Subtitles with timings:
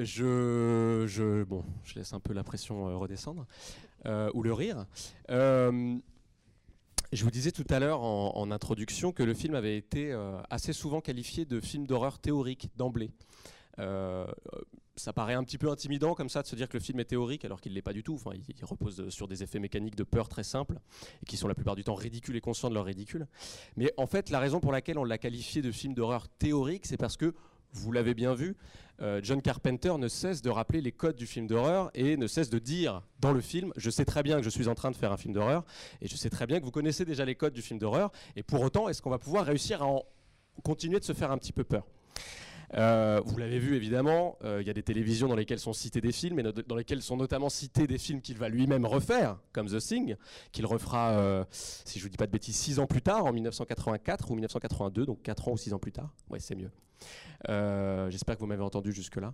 [0.00, 3.46] je, je, bon, je laisse un peu la pression euh, redescendre,
[4.06, 4.86] euh, ou le rire.
[5.30, 5.96] Euh,
[7.12, 10.14] je vous disais tout à l'heure en, introduction que le film avait été
[10.48, 13.10] assez souvent qualifié de film d'horreur théorique d'emblée.
[13.76, 17.04] Ça paraît un petit peu intimidant comme ça de se dire que le film est
[17.04, 18.14] théorique alors qu'il ne l'est pas du tout.
[18.14, 20.78] Enfin, il repose sur des effets mécaniques de peur très simples
[21.22, 23.26] et qui sont la plupart du temps ridicules et conscients de leur ridicule.
[23.76, 26.96] Mais en fait, la raison pour laquelle on l'a qualifié de film d'horreur théorique, c'est
[26.96, 27.34] parce que
[27.72, 28.56] vous l'avez bien vu,
[29.00, 32.50] euh, John Carpenter ne cesse de rappeler les codes du film d'horreur et ne cesse
[32.50, 34.96] de dire dans le film Je sais très bien que je suis en train de
[34.96, 35.64] faire un film d'horreur
[36.00, 38.42] et je sais très bien que vous connaissez déjà les codes du film d'horreur et
[38.42, 39.88] pour autant, est-ce qu'on va pouvoir réussir à
[40.62, 41.84] continuer de se faire un petit peu peur?
[42.74, 46.00] Euh, vous l'avez vu évidemment, euh, il y a des télévisions dans lesquelles sont cités
[46.00, 49.66] des films et dans lesquelles sont notamment cités des films qu'il va lui-même refaire, comme
[49.66, 50.16] The Thing,
[50.52, 54.30] qu'il refera, si je vous dis pas de bêtises, 6 ans plus tard, en 1984
[54.30, 56.14] ou 1982, donc 4 ans ou 6 ans plus tard.
[56.30, 56.70] Ouais, c'est mieux.
[57.48, 59.32] Euh, J'espère que vous m'avez entendu jusque-là.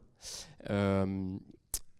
[0.70, 1.36] Euh,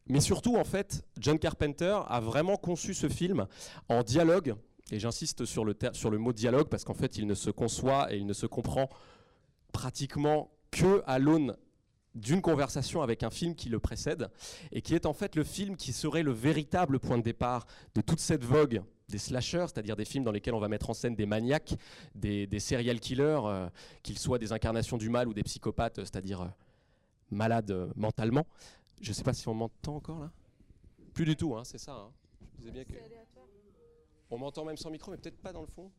[0.07, 3.47] mais surtout, en fait, John Carpenter a vraiment conçu ce film
[3.89, 4.55] en dialogue,
[4.91, 8.27] et j'insiste sur le, mot dialogue parce qu'en fait, il ne se conçoit et il
[8.27, 8.89] ne se comprend
[9.73, 11.57] pratiquement que à l'aune
[12.15, 14.29] d'une conversation avec un film qui le précède
[14.73, 18.01] et qui est en fait le film qui serait le véritable point de départ de
[18.01, 21.15] toute cette vogue des slashers, c'est-à-dire des films dans lesquels on va mettre en scène
[21.15, 21.75] des maniaques,
[22.15, 23.69] des, des serial killers, euh,
[24.03, 26.49] qu'ils soient des incarnations du mal ou des psychopathes, c'est-à-dire euh,
[27.31, 28.47] malades euh, mentalement.
[29.01, 30.31] Je ne sais pas si on m'entend encore là?
[31.15, 31.93] Plus du tout, hein, c'est ça.
[31.93, 32.11] hein.
[32.55, 32.95] Je disais bien que...
[34.31, 35.91] On m'entend même sans micro, mais peut-être pas dans le fond.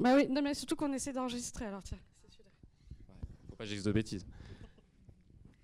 [0.00, 1.98] Bah oui, non mais surtout qu'on essaie d'enregistrer alors tiens.
[2.24, 2.50] c'est celui-là.
[3.48, 4.26] Faut pas que de bêtises.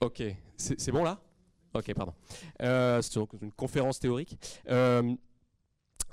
[0.01, 0.23] Ok,
[0.57, 1.19] c'est bon là?
[1.75, 2.15] Ok, pardon.
[2.63, 4.37] Euh, c'est donc une conférence théorique.
[4.69, 5.15] Euh,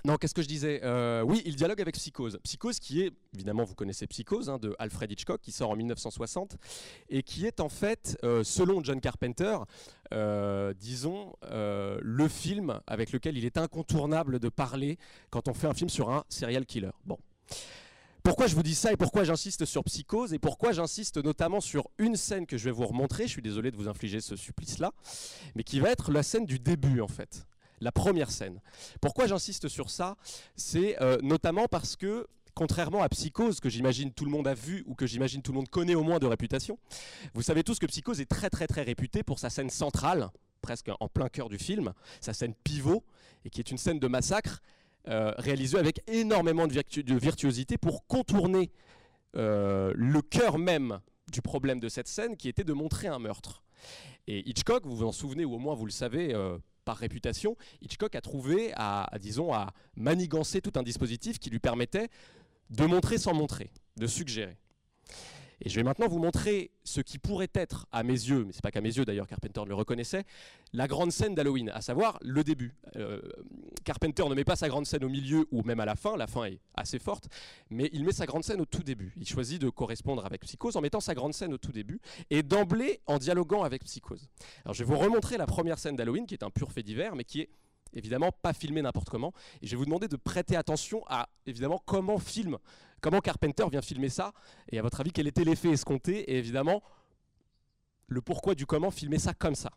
[0.05, 2.37] non, qu'est-ce que je disais Euh, Oui, il dialogue avec Psychose.
[2.43, 6.57] Psychose qui est, évidemment, vous connaissez Psychose, hein, de Alfred Hitchcock, qui sort en 1960,
[7.09, 9.57] et qui est en fait, euh, selon John Carpenter,
[10.13, 14.97] euh, disons, le film avec lequel il est incontournable de parler
[15.29, 16.91] quand on fait un film sur un serial killer.
[17.05, 17.17] Bon.
[18.23, 21.89] Pourquoi je vous dis ça et pourquoi j'insiste sur Psychose et pourquoi j'insiste notamment sur
[21.97, 24.91] une scène que je vais vous remontrer, je suis désolé de vous infliger ce supplice-là,
[25.55, 27.45] mais qui va être la scène du début en fait,
[27.83, 28.61] la première scène.
[29.01, 30.16] Pourquoi j'insiste sur ça?
[30.55, 34.83] C'est euh, notamment parce que contrairement à Psychose, que j'imagine tout le monde a vu
[34.85, 36.77] ou que j'imagine tout le monde connaît au moins de réputation,
[37.33, 40.29] vous savez tous que Psychose est très très très réputé pour sa scène centrale,
[40.61, 43.03] presque en plein cœur du film, sa scène pivot,
[43.43, 44.61] et qui est une scène de massacre
[45.07, 48.72] euh, réalisée avec énormément de, virtu- de virtuosité pour contourner
[49.35, 50.99] euh, le cœur même
[51.31, 53.63] du problème de cette scène, qui était de montrer un meurtre.
[54.27, 56.33] Et Hitchcock, vous vous en souvenez, ou au moins vous le savez
[56.83, 62.09] par réputation, Hitchcock a trouvé à, disons, à manigancer tout un dispositif qui lui permettait
[62.69, 64.57] de montrer sans montrer, de suggérer.
[65.63, 68.62] Et je vais maintenant vous montrer ce qui pourrait être, à mes yeux, mais c'est
[68.62, 70.25] pas qu'à mes yeux d'ailleurs, Carpenter le reconnaissait,
[70.74, 72.74] la grande scène d'Halloween, à savoir le début.
[72.97, 73.22] Euh,
[73.85, 76.28] Carpenter ne met pas sa grande scène au milieu ou même à la fin, la
[76.28, 77.29] fin est assez forte,
[77.69, 79.13] mais il met sa grande scène au tout début.
[79.16, 82.44] Il choisit de correspondre avec Psychose en mettant sa grande scène au tout début et
[82.44, 84.28] d'emblée en dialoguant avec Psychose.
[84.66, 87.16] Alors je vais vous remontrer la première scène d'Halloween qui est un pur fait divers,
[87.16, 87.50] mais qui est
[87.94, 89.34] évidemment pas filmé n'importe comment.
[89.62, 92.57] Et je vais vous demander de prêter attention à évidemment comment filme,
[93.03, 94.31] comment Carpenter vient filmer ça,
[94.72, 96.81] et à votre avis quel était l'effet escompté, et évidemment
[98.08, 99.72] le pourquoi du comment filmer ça comme ça?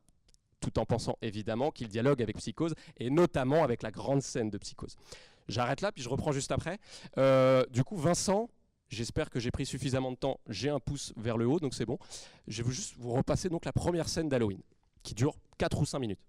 [0.61, 4.59] Tout en pensant évidemment qu'il dialogue avec Psychose, et notamment avec la grande scène de
[4.59, 4.97] Psychose.
[5.49, 6.79] J'arrête là, puis je reprends juste après.
[7.19, 8.49] Euh, du coup, Vincent,
[8.89, 10.41] j'espère que j'ai pris suffisamment de temps.
[10.49, 11.99] J'ai un pouce vers le haut, donc c'est bon.
[12.47, 14.61] Je vais juste vous repasser donc la première scène d'Halloween,
[15.03, 16.21] qui dure 4 ou 5 minutes.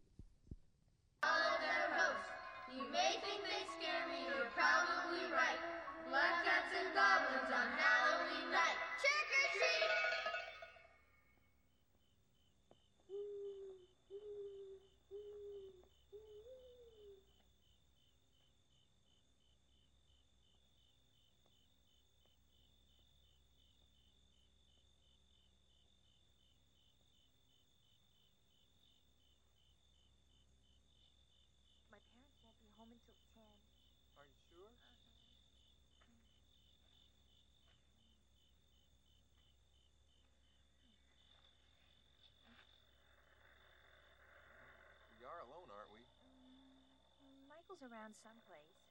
[47.87, 48.84] Around someplace.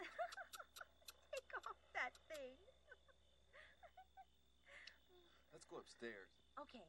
[1.32, 2.56] Take off that thing.
[5.52, 6.32] Let's go upstairs.
[6.56, 6.88] Okay.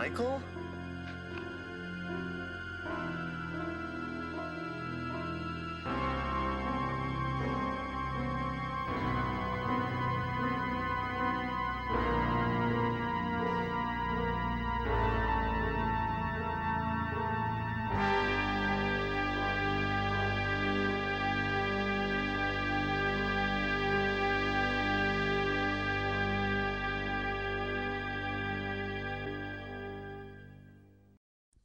[0.00, 0.40] Michael?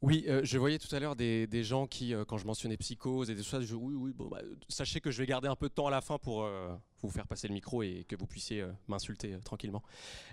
[0.06, 2.76] Oui, euh, je voyais tout à l'heure des, des gens qui, euh, quand je mentionnais
[2.76, 5.56] psychose et tout ça, je, oui, oui, bon, bah, sachez que je vais garder un
[5.56, 6.72] peu de temps à la fin pour euh,
[7.02, 9.82] vous faire passer le micro et que vous puissiez m'insulter tranquillement.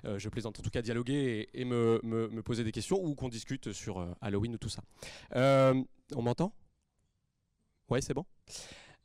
[0.03, 3.73] Je plaisante en tout cas dialoguer et, me, me- poser des questions ou qu'on discute
[3.73, 4.83] sur Halloween ou tout ça.
[5.35, 6.53] On m'entend?
[7.89, 8.25] Ouais, c'est bon?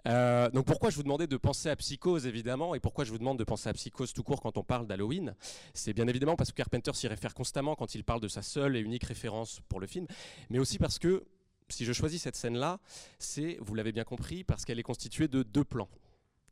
[0.07, 3.19] Euh, donc pourquoi je vous demandais de penser à Psychose évidemment et pourquoi je vous
[3.19, 5.35] demande de penser à Psychose tout court quand on parle d'Halloween?
[5.75, 8.77] C'est bien évidemment parce que Carpenter s'y réfère constamment quand il parle de sa seule
[8.77, 10.07] et unique référence pour le film,
[10.51, 11.25] mais aussi parce que
[11.69, 12.81] si je choisis cette scène-là,
[13.19, 15.89] c'est, vous l'avez bien compris, parce qu'elle est constituée de deux plans.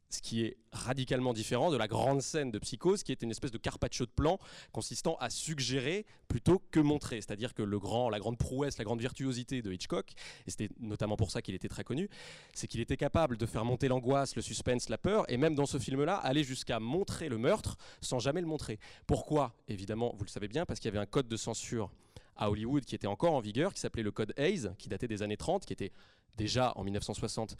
[0.08, 3.50] Ce qui est radicalement différent de la grande scène de Psychose, qui est une espèce
[3.50, 4.38] de carpaccio de plan
[4.72, 7.16] consistant à suggérer plutôt que montrer.
[7.16, 10.12] C'est-à-dire que grand, la grande prouesse, la grande virtuosité de Hitchcock,
[10.46, 12.08] et c'était notamment pour ça qu'il était très connu,
[12.54, 15.66] c'est qu'il était capable de faire monter l'angoisse, le suspense, la peur, et même dans
[15.66, 18.78] ce film-là, aller jusqu'à montrer le meurtre sans jamais le montrer.
[19.06, 19.54] Pourquoi?
[19.68, 21.90] Évidemment, vous le savez bien, parce qu'il y avait un code de censure
[22.36, 25.22] à Hollywood qui était encore en vigueur, qui s'appelait le code Hayes, qui datait des
[25.22, 25.90] années 30, qui était
[26.36, 27.56] déjà en 1960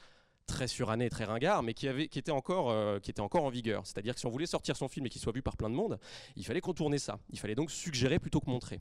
[0.47, 3.51] très suranné, très ringard, mais qui, avait, qui, était encore, euh, qui était encore en
[3.51, 3.87] vigueur.
[3.87, 5.75] C'est-à-dire que si on voulait sortir son film et qu'il soit vu par plein de
[5.75, 5.99] monde,
[6.37, 7.19] il fallait contourner ça.
[7.31, 8.81] Il fallait donc suggérer plutôt que montrer.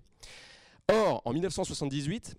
[0.91, 2.37] Or, en 1978,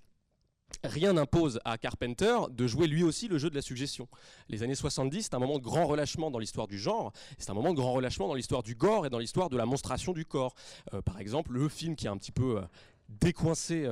[0.85, 4.09] rien n'impose à Carpenter de jouer lui aussi le jeu de la suggestion.
[4.49, 7.54] Les années 70, c'est un moment de grand relâchement dans l'histoire du genre, c'est un
[7.54, 10.25] moment de grand relâchement dans l'histoire du gore et dans l'histoire de la monstration du
[10.25, 10.54] corps.
[10.95, 12.62] Euh, par exemple, le film qui est un petit peu euh,
[13.09, 13.87] décoincé,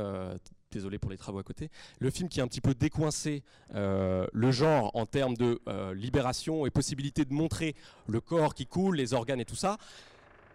[0.74, 3.42] désolé pour les travaux à côté, le film qui a un petit peu décoincé
[3.74, 7.74] euh, le genre en termes de euh, libération et possibilité de montrer
[8.06, 9.78] le corps qui coule, les organes et tout ça.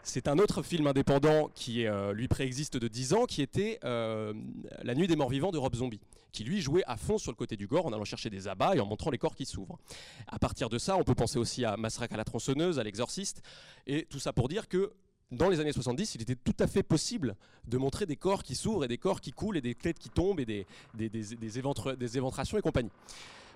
[0.04, 4.96] C'est un autre film indépendant qui euh, lui préexiste de 10 ans, qui était La
[4.96, 7.58] Nuit des Morts Vivants de Rob Zombie, qui lui jouait à fond sur le côté
[7.58, 9.80] du gore en allant chercher des abats et en montrant les corps qui s'ouvrent.
[10.28, 13.42] À partir de ça, on peut penser aussi à Massacre à la tronçonneuse, à L'Exorciste,
[13.88, 14.94] et tout ça pour dire que
[15.32, 17.36] dans les années 70, il était tout à fait possible
[17.68, 20.10] de montrer des corps qui s'ouvrent et des corps qui coulent et des têtes qui
[20.10, 22.90] tombent et des, des, des- des des éventrations et compagnie.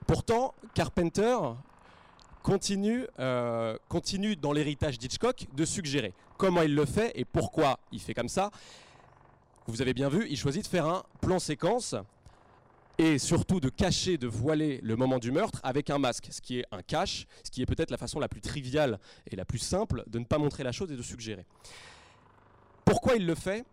[0.05, 1.37] Pourtant, Carpenter
[2.43, 7.99] continue, euh, continue dans l'héritage d'Hitchcock de suggérer comment il le fait et pourquoi il
[8.01, 8.51] fait comme ça?
[9.65, 11.95] Vous avez bien vu, il choisit de faire un plan séquence
[12.97, 16.59] et surtout de cacher, de voiler le moment du meurtre avec un masque, ce qui
[16.59, 19.57] est un cache, ce qui est peut-être la façon la plus triviale et la plus
[19.57, 21.45] simple de ne pas montrer la chose et de suggérer.
[22.85, 23.65] Pourquoi il le fait?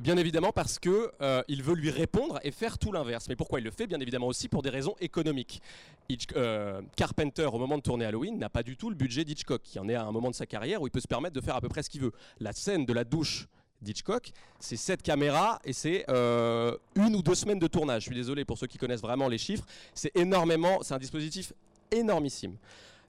[0.00, 3.28] Bien évidemment parce que euh, il veut lui répondre et faire tout l'inverse.
[3.28, 3.86] Mais pourquoi il le fait?
[3.86, 5.62] Bien évidemment aussi pour des raisons économiques.
[6.34, 9.78] Euh, Carpenter, au moment de tourner Halloween, n'a pas du tout le budget d'Hitchcock, qui
[9.78, 11.54] en est à un moment de sa carrière où il peut se permettre de faire
[11.54, 12.12] à peu près ce qu'il veut.
[12.40, 13.46] La scène de la douche
[13.82, 18.02] d'Hitchcock, c'est cette caméra et c'est euh, une ou deux semaines de tournage.
[18.02, 19.64] Je suis désolé pour ceux qui connaissent vraiment les chiffres.
[19.94, 21.52] C'est énormément, c'est un dispositif
[21.90, 22.56] énormissime.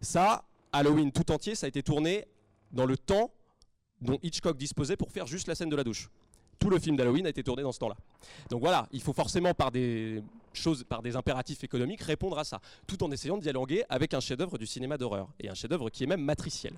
[0.02, 2.26] Ça, Halloween tout entier, ça a été tourné
[2.72, 3.32] dans le temps
[4.02, 6.10] dont Hitchcock disposait pour faire juste la scène de la douche.
[6.60, 7.98] Tout le film d'Halloween a été tourné dans ce temps-là.
[8.50, 12.62] Donc voilà, il faut forcément par des choses, par des impératifs économiques, répondre à ça,
[12.88, 16.04] tout en essayant de dialoguer avec un chef-d'œuvre du cinéma d'horreur et un chef-d'œuvre qui
[16.04, 16.74] est même matriciel.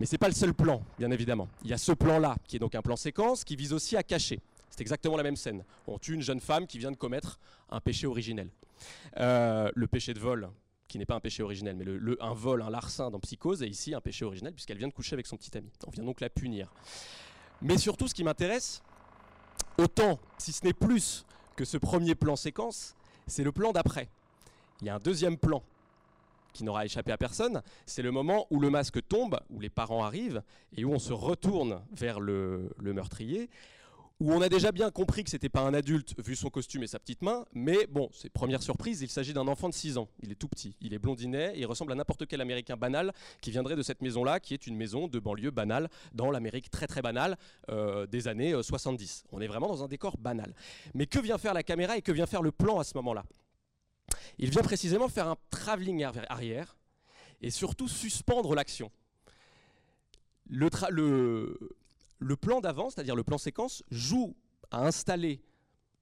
[0.00, 1.48] Mais c'est pas le seul plan, bien évidemment.
[1.64, 4.02] Il y a ce plan-là, qui est donc un plan séquence, qui vise aussi à
[4.02, 4.40] cacher.
[4.70, 5.64] C'est exactement la même scène.
[5.86, 7.40] On tue une jeune femme qui vient de commettre
[7.70, 8.48] un péché originel.
[9.18, 10.48] Euh, le péché de vol,
[10.86, 11.84] qui n'est pas un péché originel, mais
[12.20, 15.14] un vol, un larcin dans Psychose, est ici un péché originel, puisqu'elle vient de coucher
[15.14, 15.70] avec son petit ami.
[15.86, 16.72] On vient donc la punir.
[17.60, 18.82] Mais surtout, ce qui m'intéresse,
[19.78, 21.26] autant, si ce n'est plus
[21.56, 22.94] que ce premier plan séquence,
[23.26, 24.08] c'est le plan d'après.
[24.80, 25.62] Il y a un deuxième plan
[26.52, 30.04] qui n'aura échappé à personne, c'est le moment où le masque tombe, où les parents
[30.04, 30.42] arrivent,
[30.76, 33.48] et où on se retourne vers le, meurtrier,
[34.20, 36.88] où on a déjà bien compris que c'était pas un adulte vu son costume et
[36.88, 40.08] sa petite main, mais bon, c'est première surprise, il s'agit d'un enfant de 6 ans.
[40.24, 43.12] Il est tout petit, il est blondinet, et il ressemble à n'importe quel américain banal
[43.40, 46.88] qui viendrait de cette maison-là, qui est une maison de banlieue banale dans l'Amérique très
[46.88, 47.36] très banale
[47.70, 49.24] euh, des années euh, 70.
[49.30, 50.52] On est vraiment dans un décor banal.
[50.94, 53.24] Mais que vient faire la caméra et que vient faire le plan à ce moment-là?
[54.38, 56.76] Il vient précisément faire un travelling ar- arrière
[57.40, 58.90] et surtout suspendre l'action.
[60.48, 60.68] Le
[62.40, 64.34] plan d'avant, c'est-à-dire le plan séquence, joue
[64.70, 65.42] à installer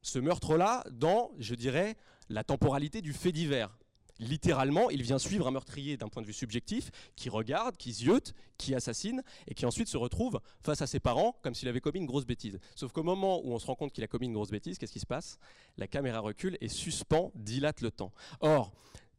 [0.02, 1.96] ce meurtre-là dans, je dirais,
[2.28, 3.76] la temporalité du fait divers.
[4.18, 8.34] Littéralement, il vient suivre un meurtrier d'un point de vue subjectif, qui regarde, qui ziote,
[8.56, 11.98] qui assassine, et qui ensuite se retrouve face à ses parents comme s'il avait commis
[11.98, 12.58] une grosse bêtise.
[12.74, 14.92] Sauf qu'au moment où on se rend compte qu'il a commis une grosse bêtise, qu'est-ce
[14.92, 15.38] qui se passe?
[15.76, 18.12] La caméra recule et suspend, dilate le temps.
[18.40, 18.72] Or,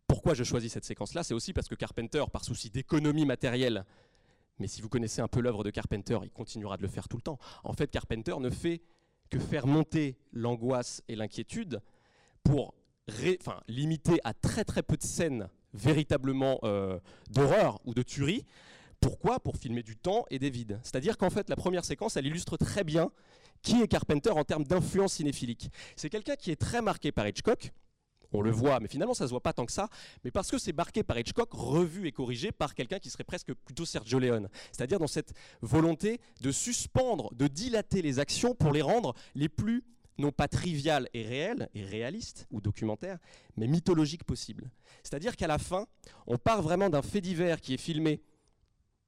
[0.08, 1.24] pourquoi je choisis cette séquence-là?
[1.24, 3.86] C'est aussi parce que Carpenter, par souci d'économie matérielle,
[4.60, 7.18] mais si vous connaissez un peu l'œuvre de Carpenter, il continuera de le faire tout
[7.18, 7.38] le temps.
[7.64, 8.82] En fait, Carpenter ne fait
[9.30, 11.82] que faire monter l'angoisse et l'inquiétude
[12.44, 12.74] pour
[13.40, 17.00] enfin, limiter à très très peu de scènes véritablement euh,
[17.30, 18.46] d'horreur ou de tuerie.
[19.00, 19.40] Pourquoi?
[19.40, 20.80] Pour filmer du temps et des vides.
[20.84, 23.12] C'est-à-dire qu'en fait, la première séquence, elle illustre très bien
[23.62, 25.70] qui est Carpenter en termes d'influence cinéphilique.
[25.96, 27.72] C'est quelqu'un qui est très marqué par Hitchcock.
[28.34, 29.88] On le voit, mais finalement ça se voit pas tant que ça,
[30.24, 33.54] mais parce que c'est marqué par Hitchcock, revu et corrigé par quelqu'un qui serait presque
[33.54, 34.50] plutôt Sergio Leone.
[34.74, 39.84] C'est-à-dire dans cette volonté de suspendre, de dilater les actions pour les rendre les plus
[40.18, 43.20] non pas triviales et réelles, et réalistes ou documentaires,
[43.56, 44.70] mais mythologiques possibles.
[45.04, 45.88] C'est-à-dire qu'à la fin,
[46.26, 48.22] on part vraiment d'un fait divers qui est filmé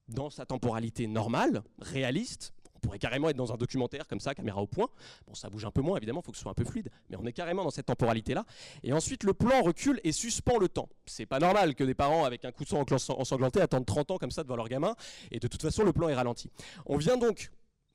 [0.07, 2.53] dans sa temporalité normale, réaliste.
[2.75, 4.87] On pourrait carrément être dans un documentaire comme ça, caméra au point.
[5.27, 6.89] Bon, ça bouge un peu moins, évidemment, il faut que ce soit un peu fluide,
[7.09, 8.45] mais on est carrément dans cette temporalité-là.
[8.83, 10.87] Et ensuite, le plan recule et suspend le temps.
[11.05, 12.85] C'est pas normal que des parents avec un coup de sang
[13.17, 14.95] ensanglanté attendent 30 ans comme ça devant leur gamin,
[15.29, 16.49] et de toute façon, le plan est ralenti.
[16.85, 17.51] On vient donc,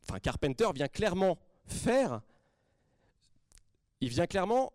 [0.06, 2.20] enfin, Carpenter vient clairement faire,
[4.04, 4.70] il vient clairement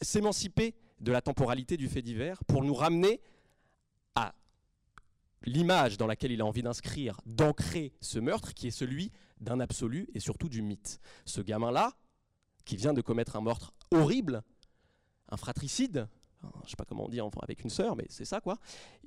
[0.00, 3.20] s'émanciper de la temporalité du fait divers pour nous ramener
[4.14, 4.36] à
[5.42, 10.08] l'image dans laquelle il a envie d'inscrire, d'ancrer ce meurtre qui est celui d'un absolu
[10.14, 11.00] et surtout du mythe.
[11.24, 11.92] Ce gamin-là,
[12.64, 14.44] qui vient de commettre un meurtre horrible,
[15.28, 16.06] un fratricide,
[16.40, 18.58] je ne sais pas comment on dit avec une sœur, mais c'est ça quoi.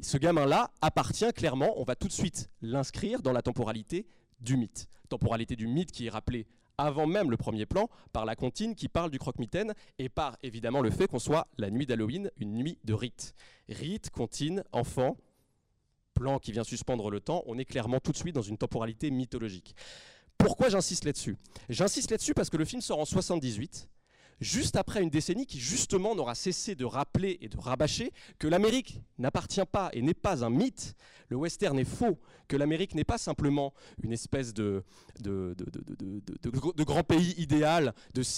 [0.01, 4.05] Ce gamin-là appartient clairement, on va tout de suite l'inscrire dans la temporalité
[4.41, 4.89] du mythe.
[5.07, 6.45] Temporalité du mythe qui est rappelée
[6.77, 10.81] avant même le premier plan par la comptine qui parle du croque-mitaine et par évidemment
[10.81, 13.33] le fait qu'on soit la nuit d'Halloween, une nuit de rite.
[13.69, 15.17] Rite, comptine, enfant,
[16.13, 19.11] plan qui vient suspendre le temps, on est clairement tout de suite dans une temporalité
[19.11, 19.75] mythologique.
[20.37, 21.37] Pourquoi j'insiste là-dessus?
[21.69, 23.89] J'insiste là-dessus parce que le film sort en 78,
[24.41, 29.01] juste après une décennie qui justement n'aura cessé de rappeler et de rabâcher que l'Amérique
[29.17, 30.95] n'appartient pas et n'est pas un mythe,
[31.29, 33.73] le western est faux, que l'Amérique n'est pas simplement
[34.03, 34.83] une espèce de,
[35.21, 36.21] de, de-
[36.75, 37.93] de- grand pays idéal,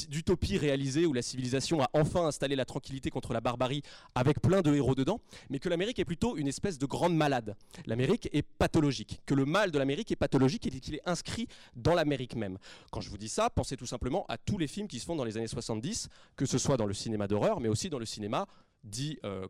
[0.10, 3.82] d'utopie réalisée où la civilisation a enfin installé la tranquillité contre la barbarie
[4.16, 7.56] avec plein de héros dedans, mais que l'Amérique est plutôt une espèce de grande malade.
[7.86, 11.94] L'Amérique est pathologique, que le mal de l'Amérique est pathologique et qu'il est inscrit dans
[11.94, 12.58] l'Amérique même.
[12.92, 15.16] Quand je vous dis ça, pensez tout simplement à tous les films qui se font
[15.18, 15.87] dans les années 70,
[16.36, 18.48] que ce soit dans le cinéma d'horreur, mais aussi dans le cinéma
[18.84, 19.48] dit euh,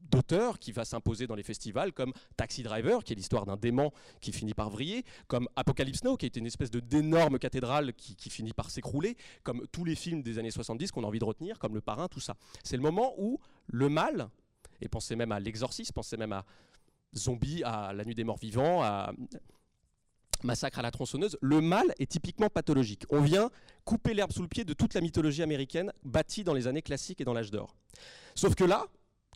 [0.00, 3.92] d'auteur qui va s'imposer dans les festivals, comme Taxi Driver, qui est l'histoire d'un dément
[4.20, 8.30] qui finit par vriller, comme Apocalypse Now, qui est une espèce d'énorme cathédrale qui, qui
[8.30, 11.58] finit par s'écrouler, comme tous les films des années 70 qu'on a envie de retenir,
[11.58, 12.36] comme Le Parrain, tout ça.
[12.62, 14.28] C'est le moment où le mal,
[14.80, 16.44] et pensez même à L'Exorciste, pensez même à
[17.14, 19.12] Zombie, à La Nuit des Morts Vivants, à
[20.44, 23.04] Massacre à la tronçonneuse, le mal est typiquement pathologique.
[23.10, 23.50] On vient
[23.84, 27.20] couper l'herbe sous le pied de toute la mythologie américaine bâtie dans les années classiques
[27.20, 27.74] et dans l'âge d'or.
[28.34, 28.86] Sauf que là,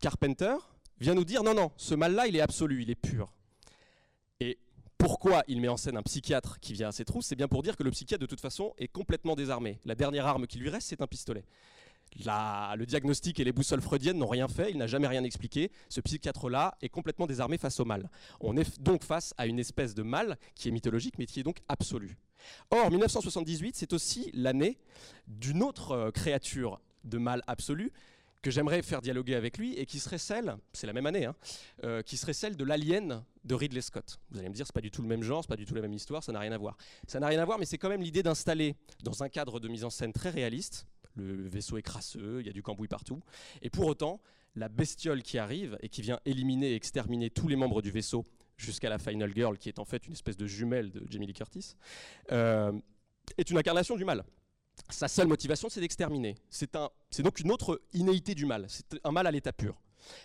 [0.01, 0.57] Carpenter
[0.99, 3.33] vient nous dire non, non, ce mal-là, il est absolu, il est pur.
[4.41, 4.59] Et
[4.99, 7.27] pourquoi il met en scène un psychiatre qui vient à ses trousses?
[7.27, 9.79] C'est bien pour dire que le psychiatre, de toute façon, est complètement désarmé.
[9.85, 11.45] La dernière arme qui lui reste, c'est un pistolet.
[12.17, 15.71] Le diagnostic et les boussoles freudiennes n'ont rien fait, il n'a jamais rien expliqué.
[15.89, 18.11] Ce psychiatre-là est complètement désarmé face au mal.
[18.41, 21.45] On est donc face à une espèce de mal qui est mythologique, mais qui est
[21.45, 22.17] donc absolu.
[22.71, 24.79] Or, 1978, c'est aussi l'année
[25.27, 27.93] d'une autre euh, créature de mal absolu
[28.43, 31.35] que j'aimerais faire dialoguer avec lui et qui serait celle, c'est la même année, hein,
[31.85, 34.19] euh, qui serait celle de l'Alien de Ridley Scott.
[34.31, 35.75] Vous allez me dire, c'est pas du tout le même genre, c'est pas du tout
[35.75, 36.77] la même histoire, ça n'a rien à voir.
[37.07, 39.69] Ça n'a rien à voir, mais c'est quand même l'idée d'installer dans un cadre de
[39.69, 40.87] mise en scène très réaliste.
[41.17, 43.21] Le vaisseau est crasseux, il y a du cambouis partout,
[43.63, 44.21] et pour autant,
[44.57, 48.27] la bestiole qui arrive et qui vient éliminer et exterminer tous les membres du vaisseau
[48.57, 51.33] jusqu'à la Final Girl, qui est en fait une espèce de jumelle de Jamie Lee
[51.33, 51.75] Curtis,
[52.33, 52.73] euh,
[53.39, 54.25] est une incarnation du mal.
[54.89, 56.37] Sa seule motivation, c'est d'exterminer.
[56.49, 56.73] C'est
[57.23, 58.67] donc une autre inéité du mal.
[58.69, 59.81] C'est un mal à l'état pur.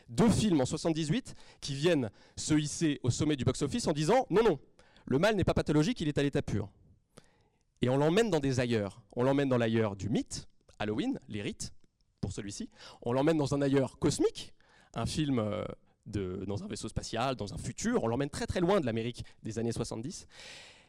[0.10, 4.44] Deux films en 78 qui viennent se hisser au sommet du box-office en disant non,
[4.44, 4.60] non,
[5.06, 6.70] le mal n'est pas pathologique, il est à l'état pur.
[7.82, 9.02] Et on l'emmène dans des ailleurs.
[9.14, 10.48] On l'emmène dans l'ailleurs du mythe,
[10.80, 11.74] Halloween, les rites,
[12.22, 12.70] pour celui-ci.
[13.02, 14.54] On l'emmène dans un ailleurs cosmique,
[14.94, 15.66] un film euh,
[16.06, 18.04] dans un vaisseau spatial, dans un futur.
[18.04, 20.28] On l'emmène très très loin de l'Amérique des années 70.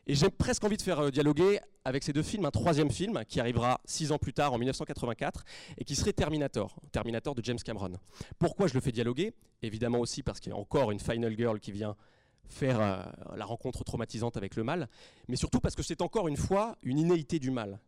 [0.09, 3.25] Et j'ai presque envie de faire euh, dialoguer avec ces deux films un troisième film
[3.29, 5.45] qui arrivera six ans plus tard, en 1984,
[5.79, 7.93] et qui serait Terminator, Terminator de James Cameron.
[8.39, 9.35] Pourquoi je le fais dialoguer?
[9.63, 11.97] Évidemment aussi parce qu'il y a encore une Final Girl qui vient
[12.49, 13.03] faire euh,
[13.37, 14.89] la rencontre traumatisante avec le mal,
[15.27, 17.81] mais surtout parce que c'est encore une fois une inéité du mal.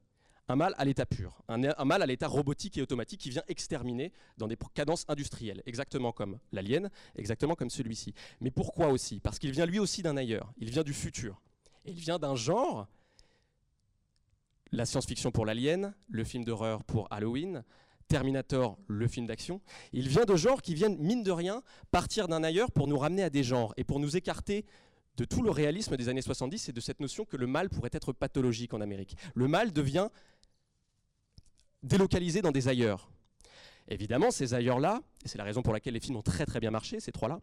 [0.48, 4.12] Un mal à l'état pur, un, mal à l'état robotique et automatique qui vient exterminer
[4.38, 8.14] dans des cadences industrielles, exactement comme l'alien, exactement comme celui-ci.
[8.40, 9.20] Mais pourquoi aussi?
[9.20, 11.40] Parce qu'il vient lui aussi d'un ailleurs, il vient du futur.
[11.84, 12.88] Il vient d'un genre,
[14.72, 17.62] la science-fiction pour l'alien, le film d'horreur pour Halloween,
[18.08, 19.60] Terminator, le film d'action.
[19.92, 23.22] Il vient de genres qui viennent, mine de rien, partir d'un ailleurs pour nous ramener
[23.22, 24.64] à des genres et pour nous écarter
[25.18, 27.90] de tout le réalisme des années 70 et de cette notion que le mal pourrait
[27.92, 29.16] être pathologique en Amérique.
[29.34, 30.08] Le mal devient
[31.82, 33.10] délocalisé dans des ailleurs.
[33.88, 36.70] Évidemment, ces ailleurs-là, et c'est la raison pour laquelle les films ont très très bien
[36.70, 37.40] marché, ces trois-là,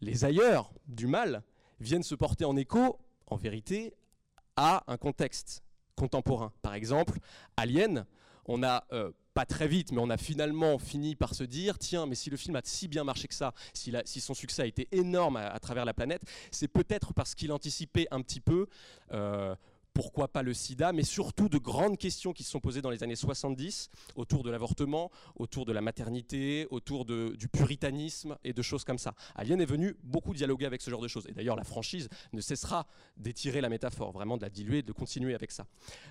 [0.00, 1.42] les ailleurs du mal
[1.80, 3.94] viennent se porter en écho, en vérité,
[4.56, 5.62] à un contexte
[5.96, 6.52] contemporain.
[6.62, 7.18] Par exemple,
[7.56, 8.06] Alien,
[8.46, 12.06] on a, euh, pas très vite, mais on a finalement fini par se dire, tiens,
[12.06, 14.88] mais si le film a si bien marché que ça, si, son succès a été
[14.92, 18.66] énorme à, à travers la planète, c'est peut-être parce qu'il anticipait un petit peu,
[19.12, 19.54] euh,
[19.94, 23.02] pourquoi pas le sida, mais surtout de grandes questions qui se sont posées dans les
[23.02, 28.84] années 70 autour de l'avortement, autour de la maternité, autour du puritanisme et de choses
[28.84, 29.14] comme ça.
[29.34, 31.26] Alien est venu beaucoup dialoguer avec ce genre de choses.
[31.28, 35.34] Et d'ailleurs, la franchise ne cessera d'étirer la métaphore, vraiment de la diluer, de continuer
[35.34, 35.66] avec ça.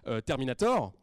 [0.08, 0.94] Euh, Terminator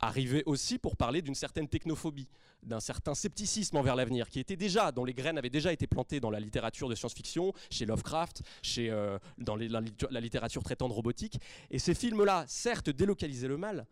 [0.00, 2.28] arrivait aussi pour parler d'une certaine technophobie,
[2.62, 6.20] d'un certain scepticisme envers l'avenir, qui était déjà, dont les graines avaient déjà été plantées
[6.20, 11.38] dans la littérature de science-fiction, chez Lovecraft, chez, euh, dans la littérature traitant de robotique.
[11.70, 13.86] Et ces films-là, certes, délocalisaient le mal,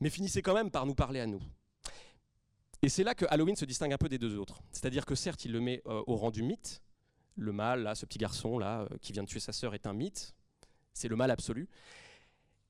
[0.00, 1.42] mais finissaient quand même par nous parler à nous.
[2.82, 4.62] Et c'est là que Halloween se distingue un peu des deux autres.
[4.72, 6.82] C'est-à-dire que certes, il le met euh, au rang du mythe.
[7.36, 9.86] Le mal, là, ce petit garçon là, euh, qui vient de tuer sa sœur est
[9.86, 10.34] un mythe.
[10.94, 11.68] C'est le mal absolu.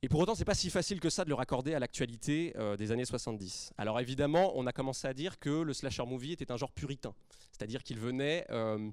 [0.02, 2.74] Et pour autant, c'est pas si facile que ça de le raccorder à l'actualité euh,
[2.74, 3.74] des années 70.
[3.76, 7.14] Alors évidemment, on a commencé à dire que le slasher movie était un genre puritain,
[7.52, 8.90] c'est-à-dire qu'il venait euh,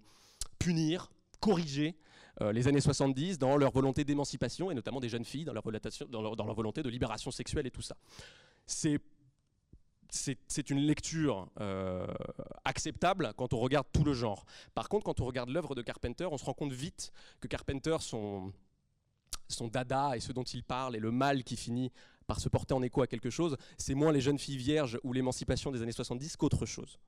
[0.59, 1.95] punir, corriger
[2.41, 6.53] euh, les années 70 dans leur volonté d'émancipation et notamment des jeunes filles dans leur,
[6.53, 7.95] volonté de libération sexuelle et tout ça.
[8.65, 8.99] C'est
[10.69, 11.47] une lecture
[12.65, 14.45] acceptable quand on regarde tout le genre.
[14.75, 17.95] Par contre, quand on regarde l'œuvre de Carpenter, on se rend compte vite que Carpenter,
[18.01, 18.51] son,
[19.47, 21.91] son dada et ce dont il parle et le mal qui finit
[22.25, 25.13] par se porter en écho à quelque chose, c'est moins les jeunes filles vierges ou
[25.13, 26.99] l'émancipation des années 70 qu'autre chose.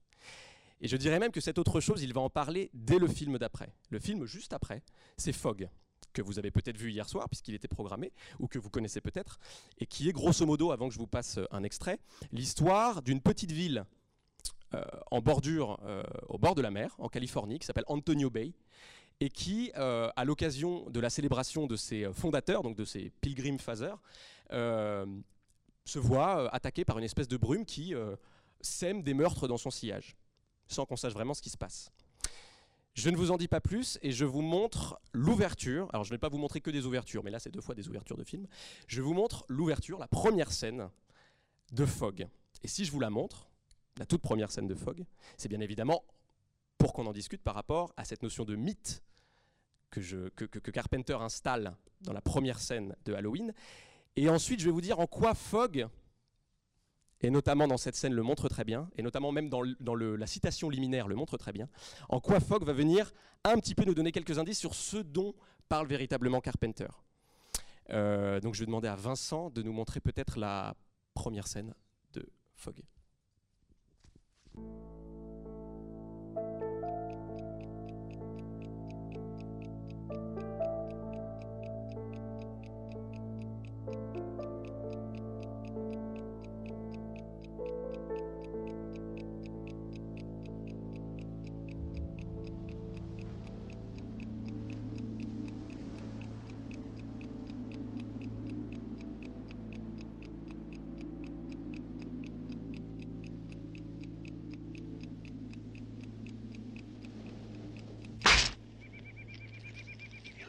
[0.81, 3.37] Et je dirais même que cette autre chose, il va en parler dès le film
[3.37, 3.73] d'après.
[3.89, 4.81] Le film juste après,
[5.17, 5.67] c'est Fog,
[6.13, 9.39] que vous avez peut-être vu hier soir, puisqu'il était programmé, ou que vous connaissez peut-être,
[9.77, 11.99] et qui est grosso modo, avant que je vous passe un extrait,
[12.31, 13.85] l'histoire d'une petite ville
[14.73, 18.53] euh, en bordure, euh, au bord de la mer, en Californie, qui s'appelle Antonio Bay,
[19.19, 23.11] et qui, euh, à l'occasion de la célébration de ses euh, fondateurs, donc de ses
[23.21, 23.97] Pilgrim Fathers,
[24.51, 25.05] euh,
[25.85, 27.95] se voit attaqué par une espèce de brume qui
[28.61, 30.15] sème des meurtres dans son sillage,
[30.67, 31.91] sans qu'on sache vraiment ce qui se passe.
[32.93, 35.87] Je ne vous en dis pas plus et je vous montre l'ouverture.
[35.93, 37.73] Alors je ne vais pas vous montrer que des ouvertures, mais là c'est deux fois
[37.73, 38.45] des ouvertures de films.
[38.87, 40.89] Je vous montre l'ouverture, la première scène
[41.71, 42.27] de Fog.
[42.61, 43.49] Et si je vous la montre,
[43.97, 45.05] la toute première scène de Fog,
[45.37, 46.03] c'est bien évidemment
[46.79, 49.03] pour qu'on en discute par rapport à cette notion de mythe
[49.91, 53.53] que, Carpenter installe dans la première scène de Halloween.
[54.15, 55.87] Et ensuite, je vais vous dire en quoi Fogg,
[57.21, 59.61] et notamment dans cette scène, le montre très bien, et notamment même dans,
[59.93, 61.67] la citation liminaire le montre très bien,
[62.07, 63.11] en quoi Fogg va venir
[63.43, 65.35] un petit peu nous donner quelques indices sur ce dont
[65.67, 66.87] parle véritablement Carpenter.
[67.89, 70.75] Euh, donc je vais demander à Vincent de nous montrer peut-être la
[71.13, 71.73] première scène
[72.13, 72.81] de Fogg.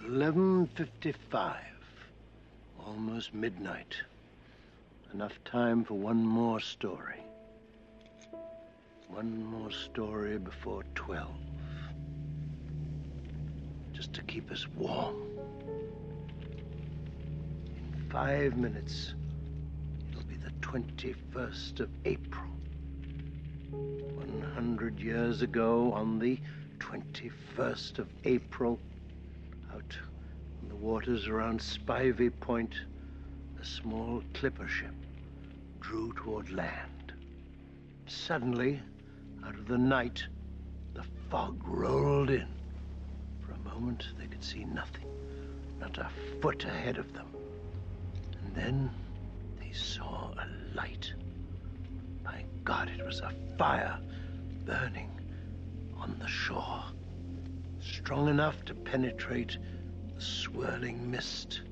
[0.06, 1.56] Eleven fifty-five.
[2.86, 3.94] Almost midnight.
[5.12, 7.20] Enough time for one more story.
[9.08, 11.36] One more story before twelve.
[13.92, 15.16] Just to keep us warm.
[17.76, 19.12] In five minutes,
[20.10, 22.48] it'll be the 21st of April.
[23.70, 26.38] 100 years ago, on the
[26.78, 28.80] 21st of April,
[29.74, 29.96] out
[30.62, 32.74] on the waters around Spivey Point,
[33.60, 34.94] a small clipper ship
[35.80, 37.12] drew toward land.
[38.06, 38.80] Suddenly,
[39.44, 40.24] out of the night,
[40.94, 42.48] the fog rolled in.
[43.40, 45.06] For a moment, they could see nothing,
[45.78, 47.26] not a foot ahead of them.
[48.42, 48.90] And then
[49.58, 51.12] they saw a light.
[52.24, 53.98] By God, it was a fire
[54.64, 55.10] burning
[55.98, 56.82] on the shore,
[57.80, 59.58] strong enough to penetrate
[60.14, 61.62] the swirling mist.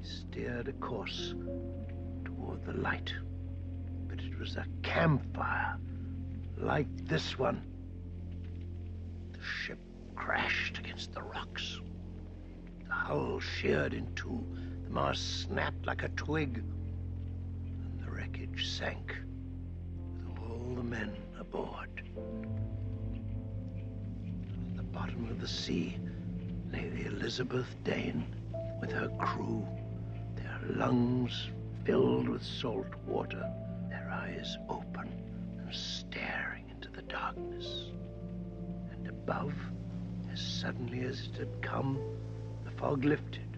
[0.00, 1.34] He steered a course
[2.24, 3.12] toward the light,
[4.08, 5.78] but it was a campfire
[6.56, 7.62] like this one.
[9.32, 9.78] The ship
[10.14, 11.80] crashed against the rocks.
[12.86, 14.44] The hull sheared in two,
[14.84, 19.16] the mast snapped like a twig, and the wreckage sank
[20.26, 22.02] with all the men aboard.
[25.00, 25.96] Bottom of the sea
[26.70, 28.22] lay the Elizabeth Dane
[28.82, 29.66] with her crew,
[30.36, 31.48] their lungs
[31.86, 33.50] filled with salt water,
[33.88, 35.08] their eyes open
[35.58, 37.92] and staring into the darkness.
[38.92, 39.54] And above,
[40.30, 41.98] as suddenly as it had come,
[42.66, 43.56] the fog lifted,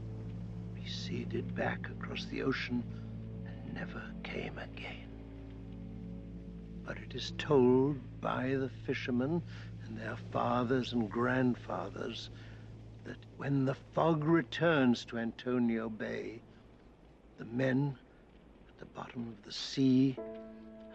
[0.77, 2.85] receded back across the ocean,
[3.45, 5.09] and never came again.
[6.87, 9.43] But it is told by the fishermen
[9.93, 12.31] and their fathers and grandfathers
[13.05, 16.41] that when the fog returns to Antonio Bay,
[17.39, 17.95] the men
[18.69, 20.17] at the bottom of the sea,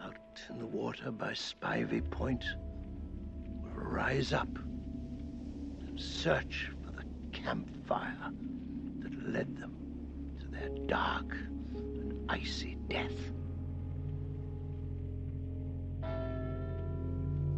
[0.02, 0.16] out
[0.50, 2.44] in the water by Spivey Point,
[3.62, 7.06] will rise up and search for the
[7.38, 8.32] campfire
[9.00, 9.76] that led them
[10.40, 11.36] to their dark
[11.76, 13.12] and icy death.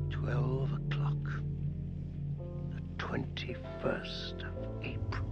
[0.09, 1.28] Twelve o'clock,
[2.99, 5.23] 21st of April.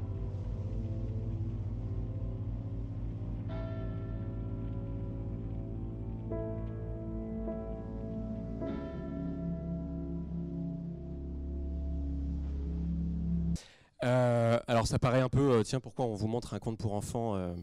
[14.03, 16.93] Euh, alors ça paraît un peu, euh, tiens, pourquoi on vous montre un conte pour
[16.93, 17.53] enfants euh,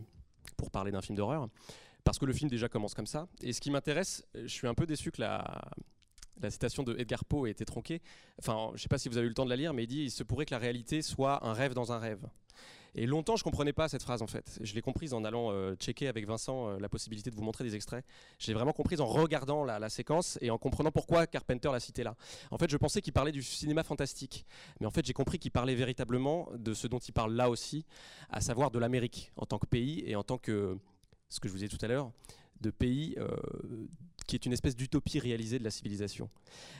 [0.56, 1.48] pour parler d'un film d'horreur?
[2.04, 3.26] Parce que le film déjà commence comme ça.
[3.40, 5.62] Et ce qui m'intéresse, je suis un peu déçu que la,
[6.40, 8.02] la citation de Edgar Poe ait été tronquée.
[8.38, 9.84] Enfin, je ne sais pas si vous avez eu le temps de la lire, mais
[9.84, 12.26] il dit il se pourrait que la réalité soit un rêve dans un rêve.
[12.96, 14.58] Et longtemps, je comprenais pas cette phrase en fait.
[14.60, 17.64] Je l'ai comprise en allant euh, checker avec Vincent euh, la possibilité de vous montrer
[17.64, 18.04] des extraits.
[18.38, 21.80] Je l'ai vraiment comprise en regardant la, la séquence et en comprenant pourquoi Carpenter l'a
[21.80, 22.14] cité là.
[22.52, 24.46] En fait, je pensais qu'il parlait du cinéma fantastique,
[24.78, 27.84] mais en fait, j'ai compris qu'il parlait véritablement de ce dont il parle là aussi,
[28.30, 30.78] à savoir de l'Amérique en tant que pays et en tant que
[31.28, 32.12] ce que je vous disais tout à l'heure,
[32.60, 33.28] de pays euh,
[34.26, 36.30] qui est une espèce d'utopie réalisée de la civilisation.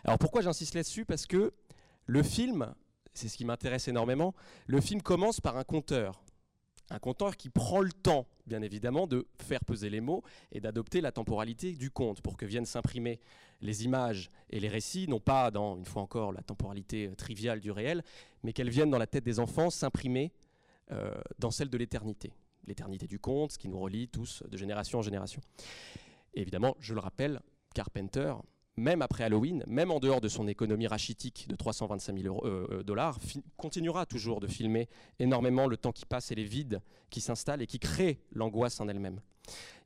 [0.04, 1.04] Alors pourquoi j'insiste là-dessus?
[1.04, 1.52] Parce que
[2.06, 2.74] le film,
[3.12, 4.34] c'est ce qui m'intéresse énormément,
[4.66, 6.22] le film commence par un conteur.
[6.90, 11.00] Un conteur qui prend le temps, bien évidemment, de faire peser les mots et d'adopter
[11.00, 13.20] la temporalité du conte pour que viennent s'imprimer
[13.62, 17.70] les images et les récits, non pas dans, une fois encore, la temporalité triviale du
[17.70, 18.04] réel,
[18.42, 20.32] mais qu'elles viennent dans la tête des enfants s'imprimer
[20.92, 22.34] euh, dans celle de l'éternité.
[22.66, 25.40] L'éternité du conte, ce qui nous relie tous de génération en génération.
[26.34, 27.40] Évidemment, je le rappelle,
[27.74, 28.34] Carpenter,
[28.76, 32.66] même après Halloween, même en dehors de son économie rachitique de 325 000 euros, euh,
[32.70, 33.18] euh, dollars,
[33.56, 37.66] continuera toujours de filmer énormément le temps qui passe et les vides qui s'installent et
[37.66, 39.20] qui créent l'angoisse en elle-même.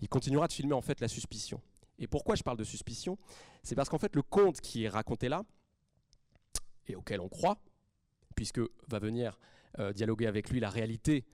[0.01, 1.61] Il continuera de filmer en fait la suspicion.
[1.99, 3.19] Et pourquoi je parle de suspicion?
[3.63, 5.43] C'est parce qu'en fait le conte qui est raconté là,
[6.87, 7.59] et auquel on croit,
[8.35, 9.39] puisque va venir
[9.79, 11.27] euh, dialoguer avec lui la réalité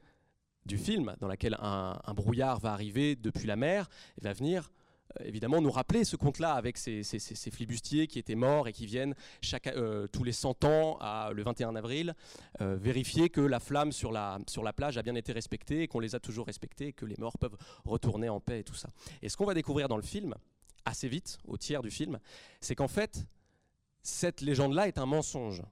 [0.66, 4.72] du film, dans laquelle un, un brouillard va arriver depuis la mer, et va venir
[5.21, 8.87] évidemment nous rappeler ce conte-là avec ces, ces- ces- flibustiers qui étaient morts et qui
[8.87, 9.14] viennent
[9.69, 12.14] euh, tous les 100 ans, à, le 21 avril,
[12.61, 16.01] euh, vérifier que la flamme sur la, sur la plage a bien été respectée qu'on
[16.01, 18.88] les a toujours respectés que les morts peuvent retourner en paix et tout ça.
[19.23, 20.35] Et ce qu'on va découvrir dans le film,
[20.85, 22.19] assez vite, au tiers du film,
[22.61, 23.25] c'est qu'en fait,
[24.03, 25.62] cette légende-là est un mensonge.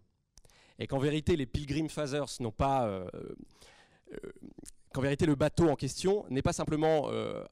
[0.79, 2.87] Et qu'en vérité, les Pilgrim Fathers n'ont pas...
[2.87, 3.35] euh, euh,
[4.92, 7.44] qu'en vérité le bateau en question n'est pas simplement euh,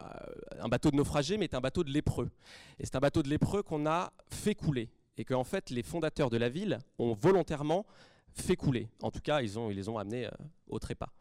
[0.61, 2.31] un bateau de naufragés, mais est un bateau de lépreux.
[2.79, 4.91] Et c'est un bateau de lépreux qu'on a fait couler.
[5.17, 7.85] Et qu'en fait, les fondateurs de la ville ont volontairement
[8.33, 8.89] fait couler.
[9.03, 10.31] En tout cas, ils, ont, les ont amenés euh,
[10.69, 11.13] au trépas.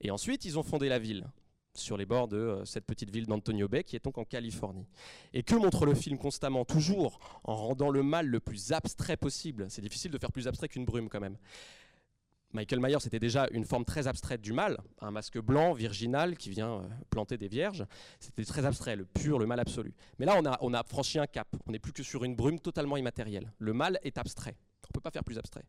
[0.00, 1.26] Et ensuite, ils ont fondé la ville,
[1.76, 4.86] sur les bords de euh, cette petite ville d'Antonio Bay, qui est donc en Californie.
[5.32, 9.66] Et que montre le film constamment Toujours en rendant le mal le plus abstrait possible?
[9.68, 11.36] C'est difficile de faire plus abstrait qu'une brume, quand même.
[12.54, 16.50] Michael Myers, c'était déjà une forme très abstraite du mal, un masque blanc, virginal, qui
[16.50, 17.84] vient euh, planter des vierges.
[18.20, 19.92] C'était très abstrait, le pur, le mal absolu.
[20.20, 21.48] Mais là, on a, on a franchi un cap.
[21.66, 23.52] On n'est plus que sur une brume totalement immatérielle.
[23.58, 24.56] Le mal est abstrait.
[24.84, 25.64] On ne peut pas faire plus abstrait.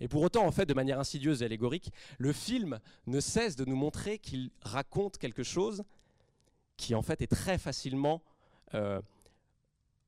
[0.00, 3.66] Et pour autant, en fait, de manière insidieuse et allégorique, le film ne cesse de
[3.66, 5.84] nous montrer qu'il raconte quelque chose
[6.78, 8.22] qui, en fait, est très facilement
[8.72, 9.02] euh,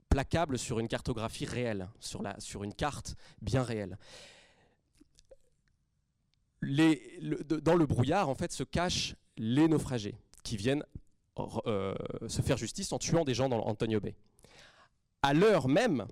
[0.09, 3.99] placable sur une cartographie réelle, sur une carte bien réelle
[6.63, 10.85] dans le brouillard, en fait, se cachent les naufragés qui viennent
[11.67, 11.95] euh,
[12.29, 14.15] se faire justice en tuant des gens dans Antonio Bay.
[15.23, 16.07] À l'heure même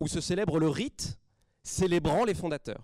[0.00, 1.18] où se célèbre le rite
[1.62, 2.82] célébrant les fondateurs.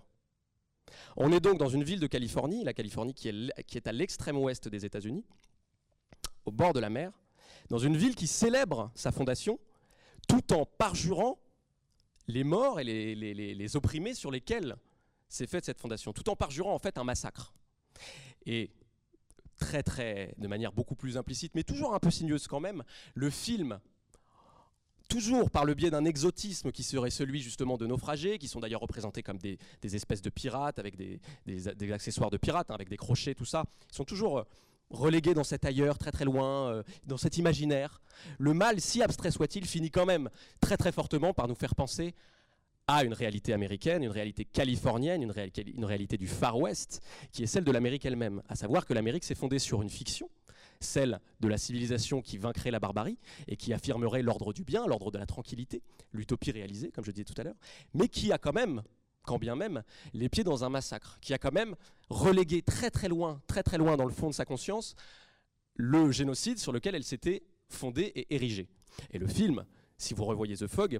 [1.17, 4.67] On est donc dans une ville de Californie, la Californie qui est, à l'extrême ouest
[4.67, 5.25] des États-Unis,
[6.45, 7.11] au bord de la mer,
[7.69, 9.59] dans une ville qui célèbre sa fondation,
[10.27, 11.39] tout en parjurant
[12.27, 14.77] les morts et les opprimés sur lesquels
[15.29, 17.53] s'est faite cette fondation, tout en parjurant en fait un massacre.
[18.45, 18.71] Et
[19.59, 23.29] très très, de manière beaucoup plus implicite, mais toujours un peu sinueuse quand même, le
[23.29, 23.79] film
[25.09, 28.81] toujours par le biais d'un exotisme qui serait celui justement de naufragés, qui sont d'ailleurs
[28.81, 33.33] représentés comme des, espèces de pirates, avec des accessoires de pirates, hein, avec des crochets,
[33.33, 33.65] tout ça.
[33.91, 34.43] Ils sont toujours euh,
[34.91, 38.01] relégués dans cet ailleurs, très très loin, euh, dans cet imaginaire.
[38.37, 40.29] Le mal, si abstrait soit-il, finit quand même
[40.61, 42.13] très très fortement par nous faire penser
[42.91, 47.43] à une réalité américaine, une réalité californienne, une, réali- une réalité du Far West, qui
[47.43, 48.41] est celle de l'Amérique elle-même.
[48.49, 50.29] À savoir que l'Amérique s'est fondée sur une fiction,
[50.79, 55.11] celle de la civilisation qui vaincrait la barbarie et qui affirmerait l'ordre du bien, l'ordre
[55.11, 57.57] de la tranquillité, l'utopie réalisée, comme je disais tout à l'heure,
[57.93, 58.81] mais qui a quand même,
[59.23, 61.75] quand bien même, les pieds dans un massacre, qui a quand même
[62.09, 64.95] relégué très très loin, très très loin dans le fond de sa conscience,
[65.75, 68.67] le génocide sur lequel elle s'était fondée et érigée.
[69.11, 69.65] Et le film,
[69.97, 70.99] si vous revoyez The Fog,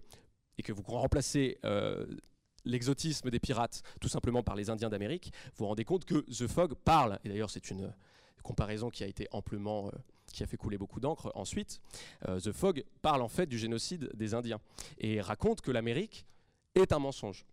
[0.60, 2.06] et que vous remplacez euh,
[2.66, 6.48] l'exotisme des pirates tout simplement par les Indiens d'Amérique, vous vous rendez compte que The
[6.48, 7.94] Fog parle, et d'ailleurs c'est une
[8.44, 9.92] comparaison qui a été amplement, euh,
[10.34, 11.80] qui a fait couler beaucoup d'encre ensuite,
[12.28, 14.60] euh, The Fog parle en fait du génocide des Indiens
[14.98, 16.26] et raconte que l'Amérique
[16.76, 17.46] est un mensonge.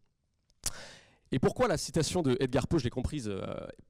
[1.30, 3.28] Et pourquoi la citation de Edgar Poe, je l'ai comprise,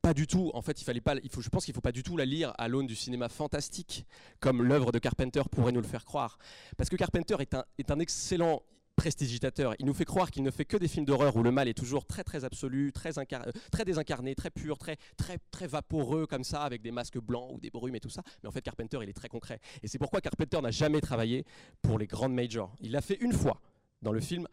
[0.01, 0.51] pas du tout?
[0.55, 2.55] En fait, il fallait pas, je pense qu'il ne faut pas du tout la lire
[2.57, 4.07] à l'aune du cinéma fantastique,
[4.41, 6.39] comme l'œuvre de Carpenter pourrait nous le faire croire.
[6.79, 7.37] Parce que Carpenter
[7.77, 8.63] est un excellent
[8.97, 9.75] prestigitateur.
[9.79, 11.75] Il nous fait croire qu'il ne fait que des films d'horreur où le mal est
[11.75, 16.43] toujours très très absolu, très, euh, très désincarné, très pur, très, très, très vaporeux comme
[16.43, 18.23] ça, avec des masques blancs ou des brumes et tout ça.
[18.43, 19.61] Mais en fait, Carpenter, il est très concret.
[19.83, 21.45] Et c'est pourquoi Carpenter n'a jamais travaillé
[21.83, 22.75] pour les grandes majors.
[22.81, 23.61] Il l'a fait une fois
[24.03, 24.49] dans le film,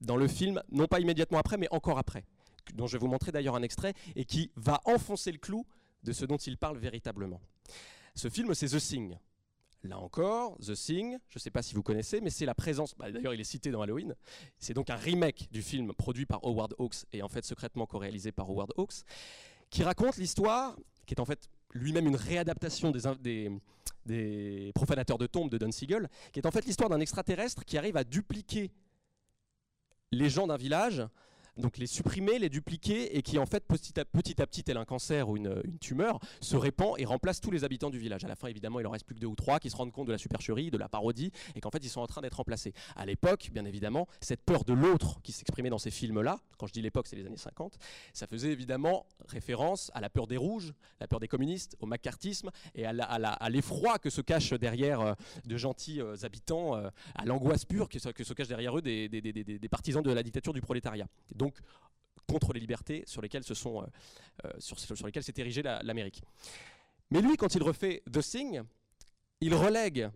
[0.00, 2.24] dans le film, non pas immédiatement après, mais encore après,
[2.74, 5.66] dont je vais vous montrer d'ailleurs un extrait, et qui va enfoncer le clou
[6.02, 7.40] de ce dont il parle véritablement.
[8.14, 9.16] Ce film, c'est The Thing.
[9.82, 12.96] Là encore, The Thing, je ne sais pas si vous connaissez, mais c'est la présence,
[12.96, 14.14] bah, d'ailleurs il est cité dans Halloween,
[14.58, 18.32] c'est donc un remake du film produit par Howard Hawks et en fait secrètement co-réalisé
[18.32, 19.04] par Howard Hawks,
[19.70, 23.50] qui raconte l'histoire, qui est en fait lui-même une réadaptation des,
[24.06, 27.78] des profanateurs de tombes de Don Siegel, qui est en fait l'histoire d'un extraterrestre qui
[27.78, 28.72] arrive à dupliquer
[30.12, 31.02] les gens d'un village,
[31.56, 35.28] donc les supprimer, les dupliquer, et qui en fait petit à petit, tel un cancer
[35.28, 38.24] ou une, tumeur, se répand et remplace tous les habitants du village.
[38.24, 39.92] À la fin, évidemment, il en reste plus que deux ou trois qui se rendent
[39.92, 42.34] compte de la supercherie, de la parodie, et qu'en fait, ils sont en train d'être
[42.34, 42.72] remplacés.
[42.94, 46.72] À l'époque, bien évidemment, cette peur de l'autre qui s'exprimait dans ces films-là, quand je
[46.72, 47.78] dis l'époque, c'est les années 50,
[48.12, 52.50] ça faisait évidemment référence à la peur des rouges, la peur des communistes, au macartisme,
[52.74, 55.14] et à l'effroi que se cache derrière euh,
[55.44, 60.02] de gentils euh, habitants, euh, à l'angoisse pure que se, cache derrière eux des, partisans
[60.02, 61.06] de la dictature du prolétariat.
[62.26, 63.86] Contre les libertés sur lesquelles se euh,
[64.44, 66.22] euh, sur, s'est érigée la- l'Amérique.
[67.10, 68.62] Mais lui, quand il refait The Thing,
[69.40, 70.10] il relègue,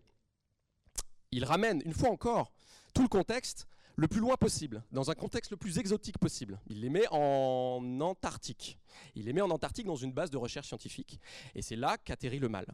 [1.30, 2.52] il ramène une fois encore
[2.94, 6.58] tout le contexte le plus loin possible, dans un contexte le plus exotique possible.
[6.68, 8.78] Il les met en Antarctique.
[9.14, 11.20] Il les met en Antarctique dans une base de recherche scientifique.
[11.54, 12.66] Et c'est là qu'atterrit le mal.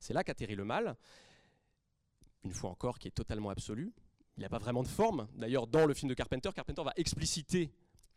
[0.00, 0.96] C'est là qu'atterrit le mal,
[2.42, 3.92] une fois encore, qui est totalement absolu.
[4.36, 5.28] Il n'y a pas vraiment de forme.
[5.34, 7.70] D'ailleurs, dans le film de Carpenter, Carpenter va expliciter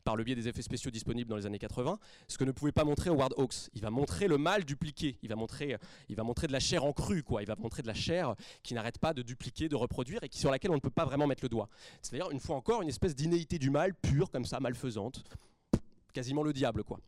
[0.05, 2.71] par le biais des effets spéciaux disponibles dans les années 80, ce que ne pouvait
[2.71, 3.69] pas montrer Howard Hawks.
[3.73, 6.85] Il va montrer le mal dupliqué, il va montrer, il va montrer de la chair
[6.85, 7.41] en crue, quoi.
[7.41, 10.39] il va montrer de la chair qui n'arrête pas de dupliquer, de reproduire et qui,
[10.39, 11.67] sur laquelle on ne peut pas vraiment mettre le doigt.
[12.01, 15.23] C'est d'ailleurs, une fois encore, une espèce d'inéité du mal, pure, comme ça, malfaisante,
[16.13, 16.83] quasiment le diable.
[16.83, 16.99] quoi.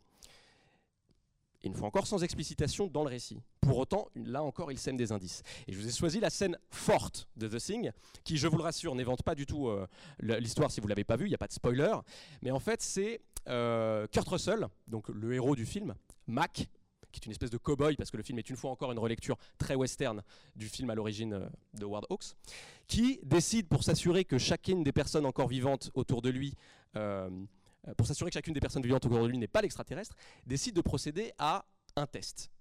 [1.67, 3.41] Une fois encore, sans explicitation dans le récit.
[3.59, 5.43] Pour autant, là encore, il sème des indices.
[5.67, 7.91] Et je vous ai choisi la scène forte de The Thing,
[8.23, 9.85] qui, je vous le rassure, n'évente pas du tout euh,
[10.21, 11.93] l'histoire si vous ne l'avez pas vu, il n'y a pas de spoiler.
[12.41, 15.93] Mais en fait, c'est euh, Kurt Russell, donc le héros du film,
[16.25, 16.69] Mac,
[17.11, 18.99] qui est une espèce de cow-boy, parce que le film est une fois encore une
[18.99, 20.23] relecture très western
[20.55, 22.37] du film à l'origine euh, de Howard Hawks,
[22.87, 26.55] qui décide, pour s'assurer que chacune des personnes encore vivantes autour de lui,
[27.95, 30.81] pour s'assurer que chacune des personnes vivantes autour de lui n'est pas l'extraterrestre, décide de
[30.81, 32.51] procéder à un test.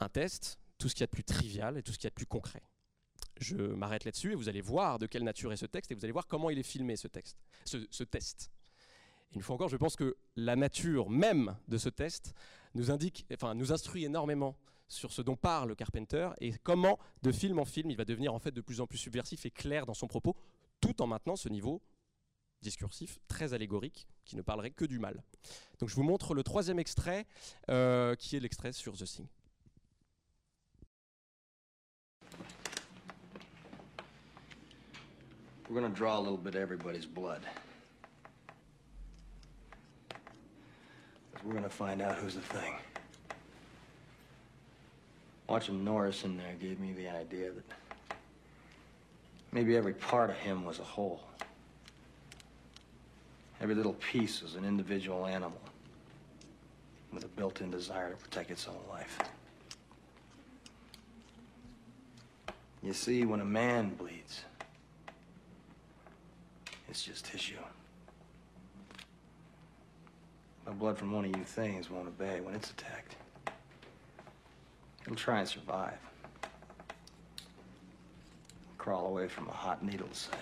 [0.00, 2.08] Un test, tout ce qu'il y a de plus trivial et tout ce qu'il y
[2.08, 2.62] a de plus concret.
[3.38, 6.04] Je m'arrête là-dessus et vous allez voir de quelle nature est ce texte et vous
[6.04, 8.50] allez voir comment il est filmé ce texte, ce test.
[9.32, 12.34] Et une fois encore, je pense que la nature même de ce test
[12.74, 14.56] nous indique, enfin, nous instruit énormément
[14.88, 18.38] sur ce dont parle Carpenter et comment, de film en film, il va devenir en
[18.38, 20.36] fait de plus en plus subversif et clair dans son propos,
[20.80, 21.82] tout en maintenant ce niveau
[22.62, 25.22] discursif, très allégorique, qui ne parlerait que du mal.
[25.78, 27.26] Donc je vous montre le troisième extrait,
[27.70, 29.28] euh, qui est l'extrait sur The Thing.
[35.68, 37.40] We're going to draw a little bit of everybody's blood.
[41.44, 42.74] We're going to find out who's the thing.
[45.48, 48.16] Watching Norris in there gave me the idea that
[49.52, 51.22] maybe every part of him was a whole.
[53.66, 55.60] Every little piece was an individual animal
[57.12, 59.18] with a built-in desire to protect its own life.
[62.80, 64.42] You see, when a man bleeds,
[66.88, 67.56] it's just tissue.
[70.64, 73.16] The blood from one of you things won't obey when it's attacked.
[75.02, 75.98] It'll try and survive.
[78.78, 80.36] Crawl away from a hot needle, say.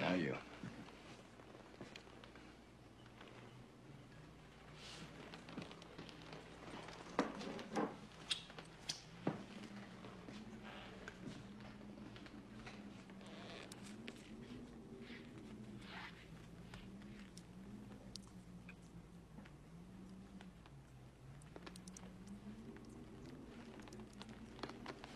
[0.00, 0.34] Now you.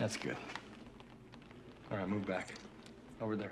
[0.03, 0.37] That's good.
[1.93, 2.55] All right, move back.
[3.21, 3.52] Over there.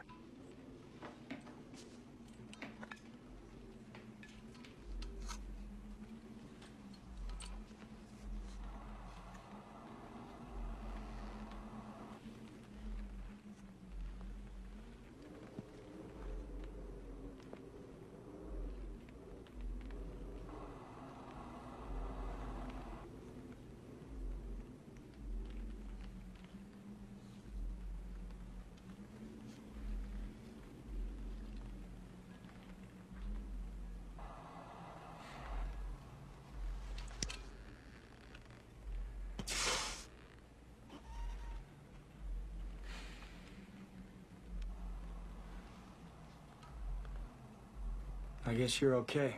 [48.47, 49.35] I guess you're okay.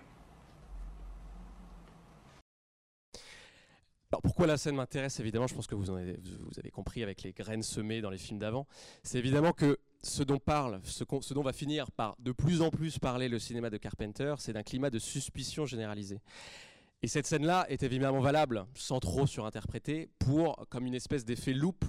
[4.12, 7.62] Alors pourquoi la scène m'intéresse Évidemment, je pense que vous, avez, compris avec les graines
[7.62, 8.66] semées dans les films d'avant.
[9.02, 12.98] C'est évidemment que ce dont parle, ce dont va finir par de plus en plus
[12.98, 16.20] parler le cinéma de Carpenter, c'est d'un climat de suspicion généralisée.
[17.02, 21.84] Et cette scène-là est évidemment valable, sans trop surinterpréter, pour comme une espèce d'effet loop,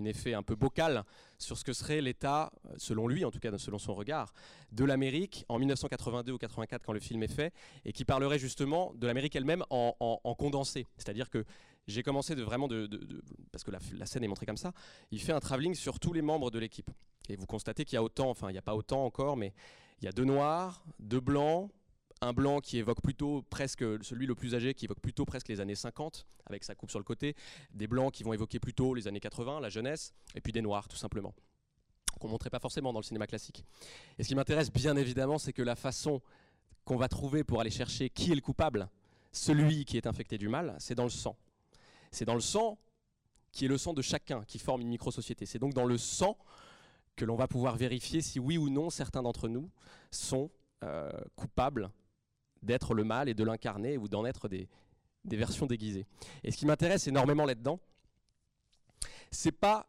[0.00, 1.04] un effet un peu bocal
[1.38, 4.32] sur ce que serait l'état, selon lui en tout cas, selon son regard,
[4.72, 7.52] de l'Amérique en 1982 ou 84 quand le film est fait,
[7.84, 10.86] et qui parlerait justement de l'Amérique elle-même en, en- en condensé.
[10.96, 11.44] C'est-à-dire que
[11.86, 12.88] j'ai commencé de vraiment de,
[13.50, 14.72] parce que la, la scène est montrée comme ça.
[15.10, 16.90] Il fait un travelling sur tous les membres de l'équipe,
[17.28, 19.52] et vous constatez qu'il y a autant, enfin il n'y a pas autant encore, mais
[20.00, 21.70] il y a deux noirs, deux blancs,
[22.20, 25.60] un blanc qui évoque plutôt presque celui le plus âgé qui évoque plutôt presque les
[25.60, 27.34] années 50 avec sa coupe sur le côté,
[27.72, 30.88] des blancs qui vont évoquer plutôt les années 80, la jeunesse, et puis des noirs
[30.88, 31.34] tout simplement
[32.18, 33.64] qu'on montrait pas forcément dans le cinéma classique.
[34.18, 36.20] Et ce qui m'intéresse bien évidemment, c'est que la façon
[36.84, 38.88] qu'on va trouver pour aller chercher qui est le coupable,
[39.30, 41.36] celui qui est infecté du mal, c'est dans le sang.
[42.10, 42.78] C'est dans le sang
[43.52, 45.46] qui est le sang de chacun qui forme une micro-société.
[45.46, 46.36] C'est donc dans le sang
[47.16, 49.70] que l'on va pouvoir vérifier si oui ou non certains d'entre nous
[50.10, 50.50] sont
[50.84, 51.90] euh, coupables
[52.62, 54.68] d'être le mal et de l'incarner ou d'en être des,
[55.24, 56.06] versions déguisées.
[56.42, 57.80] Et ce qui m'intéresse énormément là-dedans,
[59.30, 59.86] c'est pas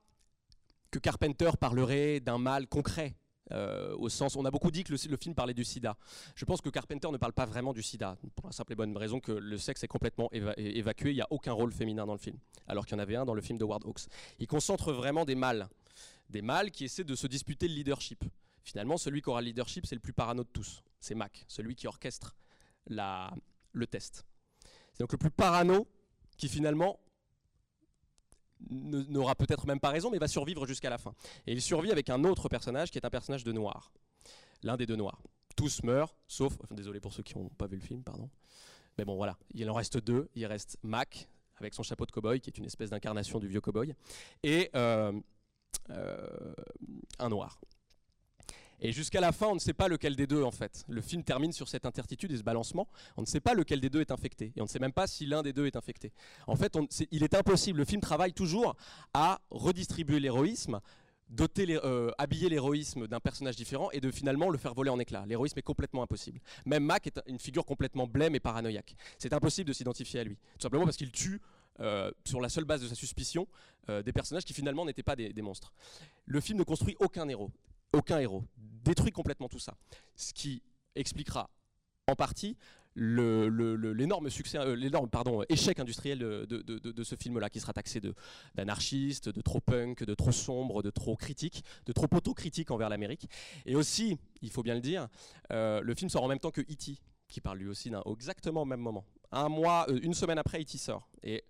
[0.91, 3.15] que Carpenter parlerait d'un mal concret.
[3.51, 5.97] euh, au sens, on a beaucoup dit que le, film parlait du sida.
[6.35, 8.95] Je pense que Carpenter ne parle pas vraiment du sida, pour la simple et bonne
[8.95, 12.19] raison que le sexe est complètement évacué, il n'y a aucun rôle féminin dans le
[12.19, 14.05] film, alors qu'il y en avait un dans le film de Ward Hawks.
[14.37, 15.67] Il concentre vraiment des mâles,
[16.29, 18.23] des mâles qui essaient de se disputer le leadership.
[18.63, 21.75] Finalement, celui qui aura le leadership, c'est le plus parano de tous, c'est Mac, celui
[21.75, 22.35] qui orchestre
[22.87, 24.25] le test.
[24.93, 25.87] C'est donc le plus parano
[26.37, 26.99] qui finalement
[28.69, 31.13] n'aura peut-être même pas raison, mais va survivre jusqu'à la fin.
[31.47, 33.91] Et il survit avec un autre personnage qui est un personnage de noir.
[34.63, 35.21] L'un des deux noirs.
[35.55, 38.29] Tous meurent, sauf, désolé pour ceux qui n'ont pas vu le film, pardon.
[38.97, 40.29] Mais bon, voilà, il en reste deux.
[40.35, 43.61] Il reste Mac, avec son chapeau de cow-boy, qui est une espèce d'incarnation du vieux
[43.61, 43.93] cow-boy,
[44.43, 45.17] et euh,
[45.89, 46.53] euh,
[47.19, 47.59] un noir.
[48.81, 50.85] Et jusqu'à la fin, on ne sait pas lequel des deux, en fait.
[50.87, 52.87] Le film termine sur cette incertitude et ce balancement.
[53.17, 54.53] On ne sait pas lequel des deux est infecté.
[54.55, 56.11] Et on ne sait même pas si l'un des deux est infecté.
[56.47, 56.77] En fait,
[57.11, 57.79] il est impossible.
[57.79, 58.75] Le film travaille toujours
[59.13, 60.79] à redistribuer l'héroïsme,
[61.29, 65.25] doter euh, habiller l'héroïsme d'un personnage différent et de finalement le faire voler en éclats.
[65.25, 66.39] L'héroïsme est complètement impossible.
[66.65, 68.95] Même Mac est une figure complètement blême et paranoïaque.
[69.17, 70.35] C'est impossible de s'identifier à lui.
[70.35, 71.41] Tout simplement parce qu'il tue
[71.81, 73.47] euh, sur la seule base de sa suspicion,
[73.89, 75.73] euh, des personnages qui finalement n'étaient pas des monstres.
[76.25, 77.51] Le film ne construit aucun héros,
[77.93, 79.75] aucun héros, détruit complètement tout ça,
[80.15, 80.63] ce qui
[80.95, 81.49] expliquera
[82.07, 82.57] en partie
[82.95, 88.01] l'énorme euh, échec industriel de, ce film-là, qui sera taxé
[88.55, 93.29] d'anarchiste, de trop punk, de trop sombre, de trop critique, de trop autocritique envers l'Amérique.
[93.65, 95.07] Et aussi, il faut bien le dire,
[95.51, 98.63] euh, le film sort en même temps que E.T., qui parle lui aussi d'un exactement
[98.63, 99.05] au même moment.
[99.31, 100.77] Un mois, euh, une semaine après, E.T.
[100.77, 101.07] sort.
[101.23, 101.43] Et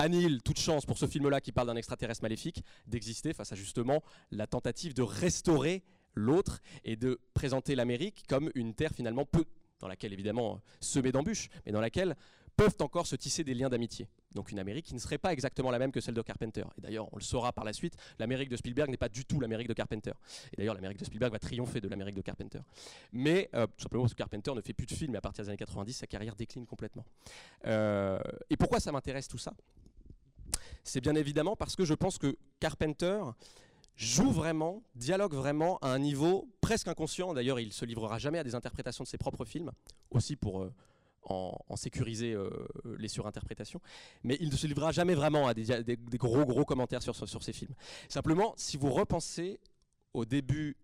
[0.00, 4.02] annihile toute chance pour ce film-là qui parle d'un extraterrestre maléfique d'exister face à justement
[4.30, 5.82] la tentative de restaurer
[6.14, 9.44] l'autre et de présenter l'Amérique comme une terre finalement peu,
[9.78, 12.16] dans laquelle évidemment euh, semée d'embûches, mais dans laquelle
[12.56, 14.06] peuvent encore se tisser des liens d'amitié.
[14.34, 16.64] Donc une Amérique qui ne serait pas exactement la même que celle de Carpenter.
[16.76, 19.40] Et d'ailleurs, on le saura par la suite, l'Amérique de Spielberg n'est pas du tout
[19.40, 20.12] l'Amérique de Carpenter.
[20.52, 22.60] Et d'ailleurs, l'Amérique de Spielberg va triompher de l'Amérique de Carpenter.
[23.12, 25.44] Mais euh, tout simplement parce que Carpenter ne fait plus de films et à partir
[25.44, 27.04] des années 90, sa carrière décline complètement.
[27.66, 28.20] Euh,
[28.50, 29.54] et pourquoi ça m'intéresse tout ça?
[30.84, 33.20] C'est bien évidemment parce que je pense que Carpenter
[33.96, 37.34] joue vraiment, dialogue vraiment à un niveau presque inconscient.
[37.34, 39.72] D'ailleurs, il se livrera jamais à des interprétations de ses propres films,
[40.10, 40.72] aussi pour euh,
[41.24, 42.50] en, sécuriser euh,
[42.98, 43.80] les surinterprétations.
[44.24, 47.52] Mais il ne se livrera jamais vraiment à des, gros gros commentaires sur, sur ses
[47.52, 47.74] films.
[48.08, 49.60] Simplement, si vous repensez
[50.14, 50.76] au début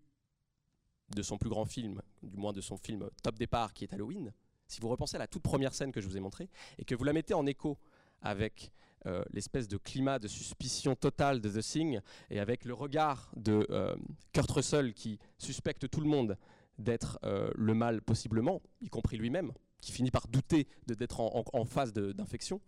[1.15, 4.31] de son plus grand film, du moins de son film Top Départ, qui est Halloween,
[4.67, 6.95] si vous repensez à la toute première scène que je vous ai montrée, et que
[6.95, 7.77] vous la mettez en écho
[8.21, 8.71] avec
[9.05, 13.65] euh, l'espèce de climat de suspicion totale de The Thing, et avec le regard de
[13.69, 13.95] euh,
[14.33, 16.37] Kurt Russell qui suspecte tout le monde
[16.77, 21.65] d'être euh, le mal possiblement, y compris lui-même, qui finit par douter d'être en, en-
[21.65, 22.59] phase d'infection.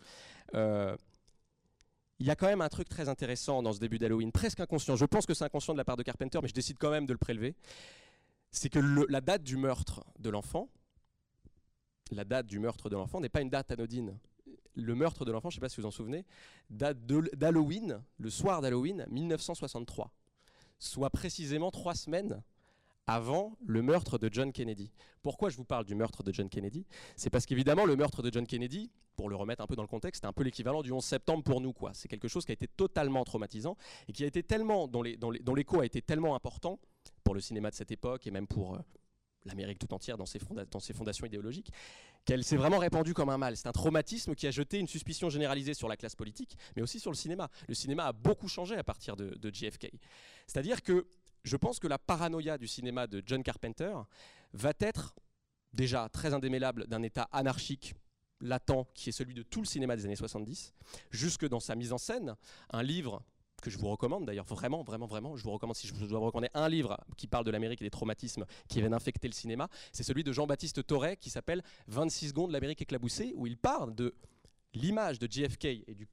[0.56, 0.96] Euh,
[2.20, 4.96] il y a quand même un truc très intéressant dans ce début d'Halloween, presque inconscient.
[4.96, 7.06] Je pense que c'est inconscient de la part de Carpenter, mais je décide quand même
[7.06, 7.56] de le prélever.
[8.52, 10.70] C'est que la date du meurtre de l'enfant,
[12.12, 14.18] la date du meurtre de l'enfant n'est pas une date anodine.
[14.80, 16.26] Le meurtre de l'enfant, je ne sais pas si vous en souvenez,
[16.70, 20.12] date d'Halloween, le soir d'Halloween 1963,
[20.80, 22.42] soit précisément trois semaines
[23.08, 24.92] avant le meurtre de John Kennedy.
[25.24, 26.86] Pourquoi je vous parle du meurtre de John Kennedy?
[27.16, 29.88] C'est parce qu'évidemment, le meurtre de John Kennedy, pour le remettre un peu dans le
[29.88, 31.74] contexte, c'est un peu l'équivalent du 11 septembre pour nous.
[31.74, 31.92] quoi.
[31.94, 33.76] C'est quelque chose qui a été totalement traumatisant
[34.08, 36.80] et qui a été tellement, dont les- dont les- dont l'écho a été tellement important
[37.24, 38.80] pour le cinéma de cette époque et même pour euh,
[39.46, 40.40] l'Amérique tout entière dans ses,
[40.94, 41.72] fondations idéologiques,
[42.26, 43.58] qu'elle s'est vraiment répandue comme un mal.
[43.58, 47.00] C'est un traumatisme qui a jeté une suspicion généralisée sur la classe politique, mais aussi
[47.00, 47.50] sur le cinéma.
[47.68, 49.92] Le cinéma a beaucoup changé à partir de, de JFK.
[50.48, 51.08] C'est-à-dire que
[51.44, 53.96] je pense que la paranoïa du cinéma de John Carpenter
[54.54, 55.16] va être
[55.74, 57.94] déjà très indémêlable d'un état anarchique
[58.42, 60.74] latent qui est celui de tout le cinéma des années 70,
[61.12, 62.36] jusque dans sa mise en scène,
[62.72, 63.22] un livre
[63.62, 66.26] que je vous recommande d'ailleurs vraiment, vraiment, vraiment, je vous recommande, si je dois vous
[66.26, 69.70] recommander un livre qui parle de l'Amérique et des traumatismes qui viennent infecter le cinéma,
[69.92, 74.16] c'est celui de Jean-Baptiste Torret qui s'appelle 26 secondes l'Amérique éclaboussée, où il parle de
[74.74, 76.08] l'image de JFK et du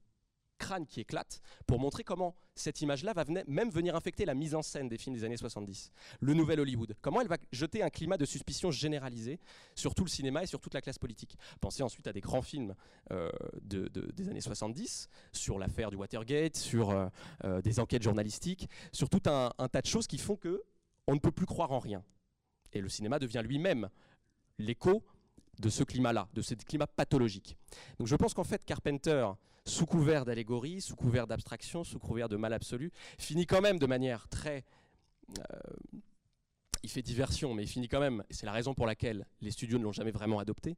[0.57, 4.61] crâne qui éclate pour montrer comment cette image-là va même venir infecter la mise en
[4.61, 5.91] scène des films des années 70,
[6.21, 6.95] le nouvel Hollywood.
[7.01, 9.39] Comment elle va jeter un climat de suspicion généralisé
[9.75, 11.37] sur tout le cinéma et sur toute la classe politique?
[11.61, 12.75] Pensez ensuite à des grands films
[13.11, 13.29] euh,
[13.61, 17.07] de- de- des années 70, sur l'affaire du Watergate, sur euh,
[17.43, 20.63] euh, des enquêtes journalistiques, sur tout un, un tas de choses qui font que
[21.07, 22.03] on ne peut plus croire en rien.
[22.73, 23.89] Et le cinéma devient lui-même
[24.57, 25.03] l'écho
[25.59, 27.57] de ce climat-là, de ce climat pathologique.
[27.97, 29.27] Donc je pense qu'en fait Carpenter,
[29.67, 33.85] sous couvert d'allégorie, sous couvert d'abstraction, sous couvert de mal absolu, finit quand même de
[33.85, 34.63] manière très...
[35.39, 35.43] euh,
[36.83, 39.77] il fait diversion, mais il finit quand même, c'est la raison pour laquelle les studios
[39.77, 40.77] ne l'ont jamais vraiment adopté,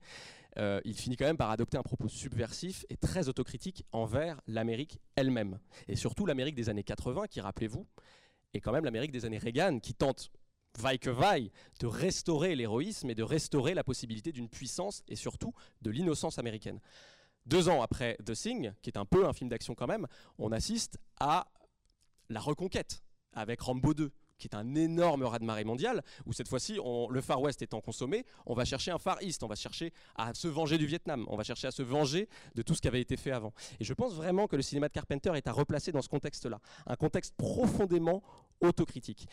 [0.58, 5.00] euh, il finit quand même par adopter un propos subversif et très autocritique envers l'Amérique
[5.16, 5.60] elle-même.
[5.88, 7.86] Et surtout l'Amérique des années 80, qui, rappelez-vous,
[8.54, 10.32] est quand même l'Amérique des années Reagan, qui tente,
[10.80, 15.54] vaille que vaille, de restaurer l'héroïsme et de restaurer la possibilité d'une puissance et surtout
[15.82, 16.80] de l'innocence américaine.
[17.46, 20.52] Deux ans après The Thing, qui est un peu un film d'action quand même, on
[20.52, 21.48] assiste à
[22.30, 23.02] la reconquête
[23.34, 26.80] avec Rambo 2 qui est un énorme raz-de-marée mondial, où cette fois-ci,
[27.10, 30.34] le Far West étant consommé, on va chercher un Far East, on va chercher à
[30.34, 33.02] se venger du Vietnam, on va chercher à se venger de tout ce qui avait
[33.02, 33.54] été fait avant.
[33.80, 36.60] Et je pense vraiment que le cinéma de Carpenter est à replacer dans ce contexte-là,
[36.88, 38.24] un contexte profondément
[38.62, 39.28] autocritique.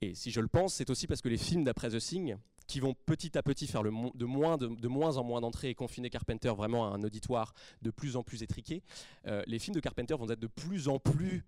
[0.00, 2.36] Et si je le pense, c'est aussi parce que les films d'après The Thing,
[2.72, 5.74] qui vont petit à petit faire le de, moins de, moins en moins d'entrées et
[5.74, 7.52] confiner Carpenter vraiment à un auditoire
[7.82, 8.82] de plus en plus étriqué,
[9.26, 11.44] euh, les films de Carpenter vont être de plus en plus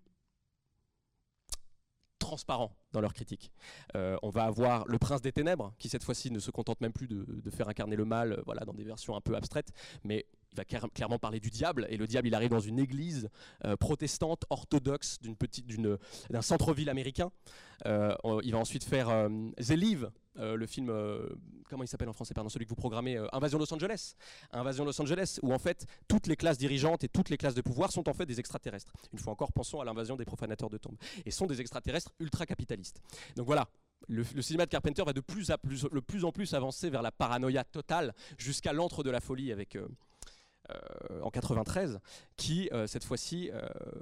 [2.19, 3.53] transparents dans leur critique.
[3.97, 6.93] Euh, on va avoir Le Prince des Ténèbres, qui cette fois-ci ne se contente même
[6.93, 9.73] plus de, faire incarner le mal euh, voilà, dans des versions un peu abstraites,
[10.05, 12.79] mais il va clair- clairement parler du diable, et le diable il arrive dans une
[12.79, 13.31] église
[13.81, 15.19] protestante, orthodoxe,
[16.31, 17.33] d'un centre-ville américain.
[17.85, 21.29] Il va ensuite faire euh, The Live, euh, le film, euh,
[21.69, 24.17] comment il s'appelle en français, pardon, celui que vous programmez, euh, Invasion Los Angeles.
[24.53, 27.63] Invasion Los Angeles, où en fait toutes les classes dirigeantes et toutes les classes de
[27.63, 28.93] pouvoir sont en fait des extraterrestres.
[29.13, 30.97] Une fois encore, pensons à l'invasion des profanateurs de tombes.
[31.25, 33.01] Et sont des extraterrestres ultra-capitalistes.
[33.37, 33.69] Donc voilà.
[34.07, 35.51] Le, cinéma de Carpenter va de plus,
[36.25, 39.79] en plus avancer vers la paranoïa totale jusqu'à l'antre de la folie avec,
[41.23, 42.01] en 93,
[42.37, 43.51] qui cette fois-ci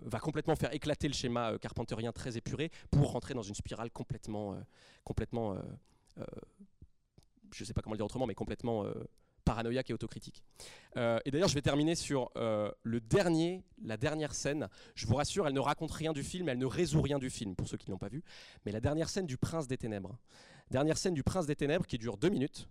[0.03, 4.57] va complètement faire éclater le schéma carpenterien très épuré pour rentrer dans une spirale complètement,
[5.05, 5.57] complètement,
[6.17, 8.93] je ne sais pas comment le dire autrement, mais complètement euh,
[9.45, 10.43] paranoïaque et autocritique.
[10.97, 14.69] Euh, et d'ailleurs, je vais terminer sur euh, le dernier, la dernière scène.
[14.95, 17.55] Je vous rassure, elle ne raconte rien du film, elle ne résout rien du film
[17.55, 18.23] pour ceux qui ne l'ont pas vu.
[18.65, 20.17] Mais la dernière scène du Prince des Ténèbres.
[20.71, 22.69] Dernière scène du Prince des Ténèbres qui dure deux minutes.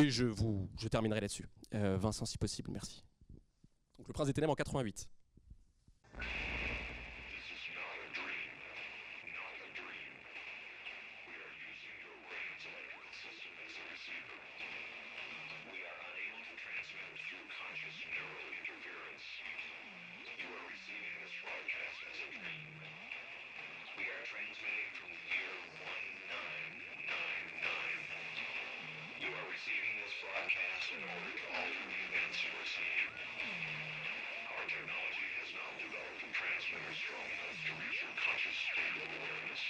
[0.00, 1.48] Et je vous, je terminerai là-dessus.
[1.74, 3.04] Euh, Vincent, si possible, merci.
[3.98, 5.08] Donc le Prince des Ténèbres en 88.
[30.20, 33.16] broadcast and ordered all of the events you received.
[34.52, 39.06] Our technology has now developed a transmitter strong enough to reach your conscious state of
[39.16, 39.62] awareness.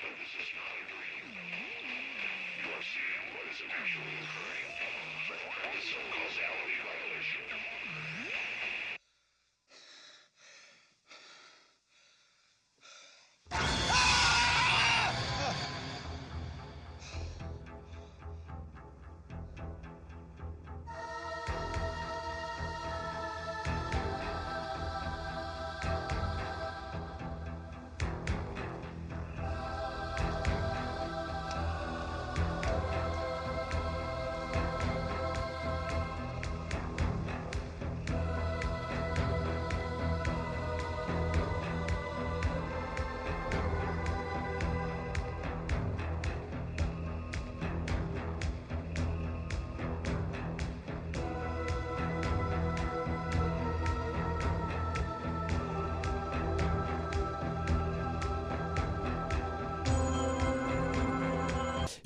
[0.00, 1.24] But this is not a dream.
[1.28, 4.68] You are seeing what is actually occurring.
[5.28, 6.73] The premise of causality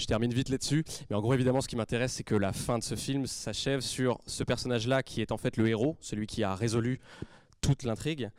[0.08, 0.84] termine vite là-dessus.
[1.10, 3.80] Mais en gros, évidemment, ce qui m'intéresse, c'est que la fin de ce film s'achève
[3.80, 6.98] sur ce personnage-là qui est en fait le héros, celui qui a résolu
[7.60, 8.30] toute l'intrigue,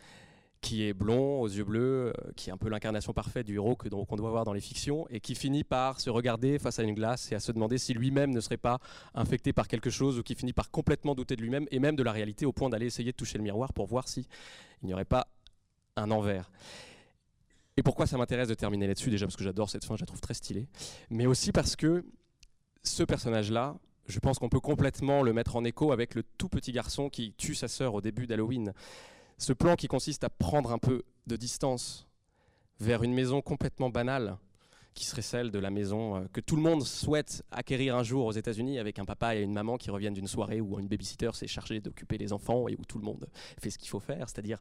[0.61, 3.75] qui est blond, aux yeux bleus, euh, qui est un peu l'incarnation parfaite du héros
[3.75, 6.95] qu'on doit voir dans les fictions, et qui finit par se regarder face à une
[6.95, 8.79] glace et à se demander si lui-même ne serait pas
[9.13, 12.03] infecté par quelque chose, ou qui finit par complètement douter de lui-même et même de
[12.03, 14.27] la réalité, au point d'aller essayer de toucher le miroir pour voir si
[14.81, 15.27] il n'y aurait pas
[15.95, 16.49] un envers.
[17.79, 19.09] Et pourquoi ça m'intéresse de terminer là-dessus?
[19.09, 20.67] Déjà parce que j'adore cette fin, je la trouve très stylée,
[21.09, 22.03] mais aussi parce que
[22.83, 26.73] ce personnage-là, je pense qu'on peut complètement le mettre en écho avec le tout petit
[26.73, 28.73] garçon qui tue sa sœur au début d'Halloween.
[29.37, 32.05] Ce plan qui consiste à prendre un peu de distance
[32.81, 34.37] vers une maison complètement banale,
[34.93, 38.25] qui serait celle de la maison euh, que tout le monde souhaite acquérir un jour
[38.25, 41.29] aux États-Unis, avec un papa et une maman qui reviennent d'une soirée où une babysitter
[41.31, 44.27] s'est chargée d'occuper les enfants et où tout le monde fait ce qu'il faut faire,
[44.27, 44.59] c'est-à-dire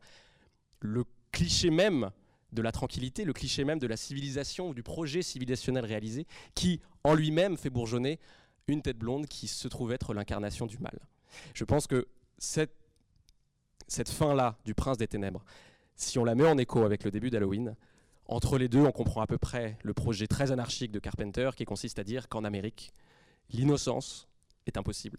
[0.79, 1.03] le
[1.33, 2.12] cliché même
[2.53, 6.80] de la tranquillité, le cliché même de la civilisation ou du projet civilisationnel réalisé, qui
[7.05, 8.18] en lui-même fait bourgeonner
[8.66, 10.99] une tête blonde qui se trouve être l'incarnation du mal.
[11.55, 12.74] Je pense que cette,
[13.86, 15.44] cette fin-là du Prince des Ténèbres,
[15.96, 17.74] si on la met en écho avec le début d'Halloween,
[18.26, 21.64] entre les deux, on comprend à peu près le projet très anarchique de Carpenter qui
[21.64, 22.92] consiste à dire qu'en Amérique,
[23.51, 24.28] l'innocence
[24.66, 25.18] est impossible.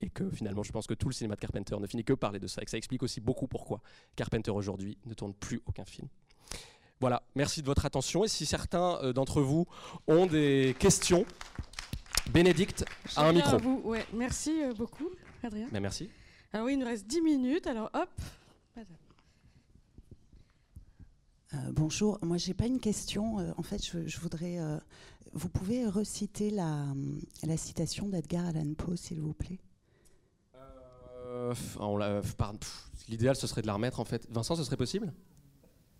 [0.00, 2.28] Et que finalement, je pense que tout le cinéma de Carpenter ne finit que par
[2.28, 2.62] parler de ça.
[2.62, 3.80] Et que ça explique aussi beaucoup pourquoi
[4.14, 6.08] Carpenter aujourd'hui ne tourne plus aucun film.
[7.00, 8.24] Voilà, merci de votre attention.
[8.24, 9.66] Et si certains euh, d'entre vous
[10.08, 11.24] ont des questions,
[12.32, 12.84] Bénédicte
[13.16, 13.54] a un micro.
[13.54, 13.80] à vous.
[13.84, 15.08] Ouais, merci euh, beaucoup,
[15.42, 15.68] Adrien.
[15.72, 16.10] Mais merci.
[16.52, 18.10] Alors oui, il nous reste 10 minutes, alors hop.
[21.54, 23.38] Euh, bonjour, moi j'ai pas une question.
[23.38, 24.58] euh, en fait, je, je voudrais.
[24.58, 24.78] euh,
[25.32, 26.84] vous pouvez reciter la,
[27.42, 29.58] la citation d'Edgar Allan Poe, s'il vous plaît?
[30.54, 34.26] Euh, f- on l'a- f- pardon, pff, L'idéal, ce serait de la remettre en fait.
[34.30, 35.12] Vincent, ce serait possible?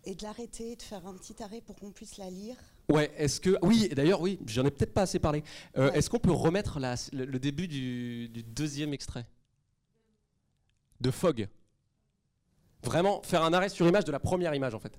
[0.05, 2.55] Et de l'arrêter, de faire un petit arrêt pour qu'on puisse la lire.
[2.89, 3.57] Ouais, est-ce que.
[3.61, 5.43] Oui, d'ailleurs, oui, j'en ai peut-être pas assez parlé.
[5.77, 5.97] Euh, Ouais.
[5.97, 9.25] Est-ce qu'on peut remettre la- le, le début du, du deuxième extrait?
[11.01, 11.47] De Fogg
[12.83, 14.97] Vraiment, faire un arrêt sur image de la première image en fait.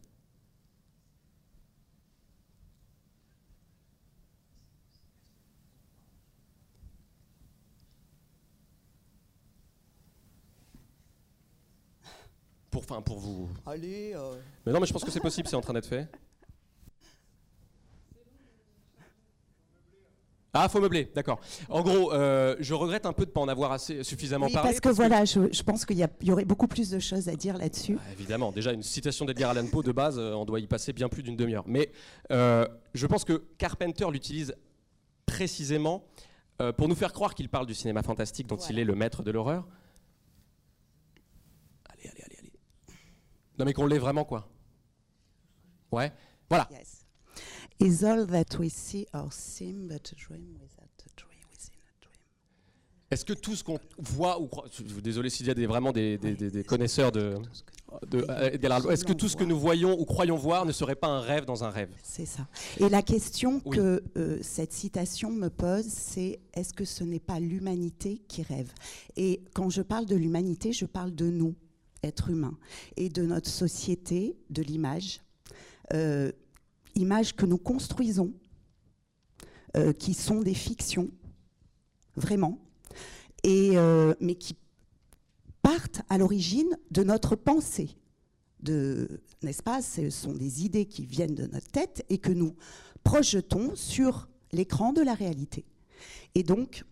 [12.81, 13.49] Pour, enfin, pour vous.
[13.67, 14.13] Allez.
[14.15, 16.09] euh, Mais non, mais je pense que c'est possible, c'est en train d'être fait.
[20.53, 21.41] Ah, faut meubler, d'accord.
[21.69, 24.53] En gros, euh, je regrette un peu de ne pas en avoir assez, suffisamment Oui,
[24.53, 24.69] parlé.
[24.71, 27.57] parce que voilà, je, je pense qu'il y, aurait beaucoup plus de choses à dire
[27.57, 27.97] là-dessus.
[28.01, 30.93] Ah, Évidemment, déjà une citation d'Edgar Allan Poe de base, euh, on doit y passer
[30.93, 31.63] bien plus d'une demi-heure.
[31.69, 31.93] Mais
[32.33, 34.53] euh, je pense que Carpenter l'utilise
[35.25, 36.05] précisément
[36.61, 39.23] euh, pour nous faire croire qu'il parle du cinéma fantastique dont il est le maître
[39.23, 39.69] de l'horreur.
[41.91, 42.53] Allez, allez, allez, allez.
[43.61, 44.49] Non mais qu'on l'est vraiment quoi.
[45.93, 46.11] Ouais,
[46.49, 46.67] voilà.
[46.73, 47.05] Yes.
[47.79, 52.01] Is all that we see or seem but a dream without a dream within a
[52.01, 52.15] dream?
[53.11, 54.67] Est-ce que tout ce qu'on voit ou croit,
[55.03, 57.37] désolé s'il y a des, vraiment des, des- des- des connaisseurs de,
[58.07, 61.09] de euh, est-ce que tout ce que nous voyons ou croyons voir ne serait pas
[61.09, 61.91] un rêve dans un rêve?
[62.03, 62.47] C'est ça.
[62.79, 63.77] Et la question Oui.
[63.77, 68.73] que euh, cette citation me pose, c'est est-ce que ce n'est pas l'humanité qui rêve?
[69.17, 71.55] Et quand je parle de l'humanité, je parle de nous,
[72.03, 72.59] êtres humains,
[72.97, 75.21] et de notre société, de l'image,
[75.93, 76.33] euh,
[76.95, 78.33] image que nous construisons,
[79.77, 81.11] euh, qui sont des fictions,
[82.17, 82.59] vraiment,
[83.43, 84.57] et, euh, mais qui
[85.63, 87.97] partent à l'origine de notre pensée
[89.43, 89.83] n'est-ce pas?
[89.83, 92.55] Ce sont des idées qui viennent de notre tête et que nous
[93.05, 95.65] projetons sur l'écran de la réalité.
[96.35, 96.85] Et donc,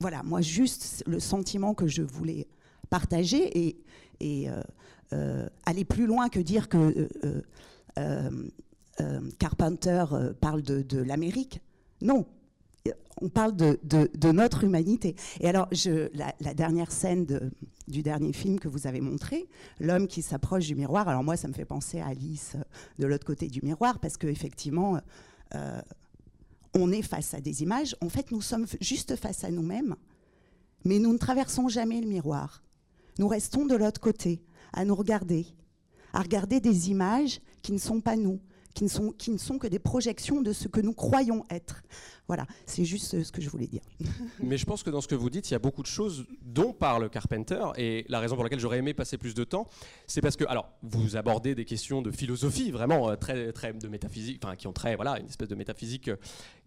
[0.00, 2.46] voilà, moi juste le sentiment que je voulais
[2.90, 3.80] partager et,
[4.20, 4.62] et, euh,
[5.12, 7.08] euh, aller plus loin que dire que
[7.98, 8.30] euh,
[9.38, 10.04] Carpenter
[10.40, 11.60] parle de, l'Amérique.
[12.00, 12.26] Non,
[13.20, 15.14] on parle de, notre humanité.
[15.40, 15.68] Et alors,
[16.14, 17.26] la, dernière scène
[17.86, 19.48] du dernier film que vous avez montré,
[19.80, 21.08] l'homme qui s'approche du miroir.
[21.08, 22.56] Alors moi, ça me fait penser à Alice
[22.98, 25.00] de l'autre côté du miroir, parce qu'effectivement,
[26.74, 27.96] on est face à des images.
[28.00, 29.94] En fait, nous sommes juste face à nous-mêmes,
[30.84, 32.62] mais nous ne traversons jamais le miroir.
[33.18, 34.40] Nous restons de l'autre côté,
[34.72, 35.46] à nous regarder,
[36.12, 38.40] à regarder des images qui ne sont pas nous,
[38.74, 41.82] qui ne sont, qui ne sont que des projections de ce que nous croyons être.
[42.28, 43.80] Voilà, c'est juste euh, ce que je voulais dire.
[44.40, 46.26] Mais je pense que dans ce que vous dites, il y a beaucoup de choses
[46.42, 47.72] dont parle Carpenter.
[47.76, 49.66] Et la raison pour laquelle j'aurais aimé passer plus de temps,
[50.06, 53.88] c'est parce que, alors, vous abordez des questions de philosophie, vraiment euh, très, très de
[53.88, 56.16] métaphysique, enfin, qui ont très, voilà, une espèce de métaphysique euh,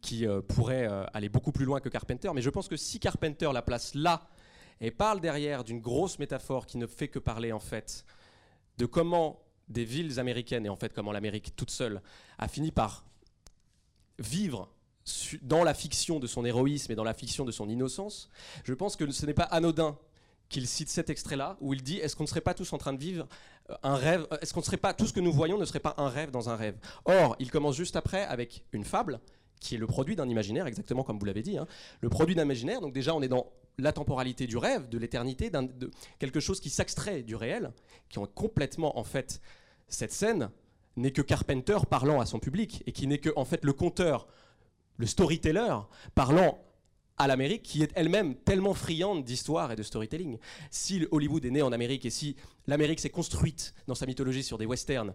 [0.02, 2.32] qui pourrait aller beaucoup plus loin que Carpenter.
[2.34, 4.28] Mais je pense que si Carpenter la place là
[4.82, 8.04] et parle derrière d'une grosse métaphore qui ne fait que parler, en fait,
[8.78, 12.02] de comment des villes américaines et en fait comment l'Amérique toute seule
[12.38, 13.06] a fini par
[14.20, 14.70] vivre
[15.42, 18.30] dans la fiction de son héroïsme et dans la fiction de son innocence,
[18.64, 19.98] je pense que ce n'est pas anodin
[20.50, 22.92] qu'il cite cet extrait-là, où il dit Est-ce qu'on ne serait pas tous en train
[22.94, 23.28] de vivre
[23.70, 25.66] euh, un rêve euh, Est-ce qu'on ne serait pas tout ce que nous voyons ne
[25.66, 26.78] serait pas un rêve dans un rêve?
[27.06, 29.22] Or, il commence juste après avec une fable
[29.62, 31.58] qui est le produit d'un imaginaire, exactement comme vous l'avez dit.
[31.58, 31.68] hein.
[32.02, 33.48] Le produit d'un imaginaire, donc déjà on est dans
[33.78, 37.72] la temporalité du rêve, de l'éternité, de quelque chose qui s'extrait du réel,
[38.10, 39.42] qui ont complètement en fait
[39.88, 40.50] cette scène
[40.98, 44.28] n'est que Carpenter parlant à son public et qui n'est que en fait le conteur,
[44.98, 45.78] le storyteller
[46.16, 46.60] parlant
[47.18, 50.38] à l'Amérique qui est elle-même tellement friande d'histoire et de storytelling.
[50.70, 52.36] Si Hollywood est né en Amérique et si
[52.68, 55.14] l'Amérique s'est construite dans sa mythologie sur des westerns,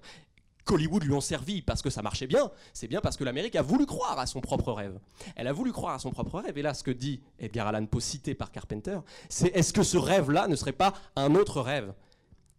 [0.66, 3.62] qu'Hollywood lui ont servi parce que ça marchait bien, c'est bien parce que l'Amérique a
[3.62, 4.98] voulu croire à son propre rêve.
[5.36, 6.58] Elle a voulu croire à son propre rêve.
[6.58, 8.98] Et là, ce que dit Edgar Allan Poe, cité par Carpenter,
[9.30, 11.94] c'est est-ce que ce rêve-là ne serait pas un autre rêve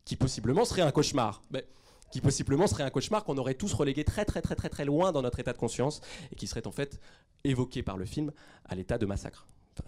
[0.05, 1.43] qui possiblement serait un cauchemar?
[1.51, 1.68] Mais
[2.10, 5.12] qui possiblement serait un cauchemar qu'on aurait tous relégué très très très très très loin
[5.12, 6.01] dans notre état de conscience
[6.32, 7.01] et qui serait en fait
[7.43, 8.32] évoqué par le film
[8.66, 9.45] à l'état de massacre.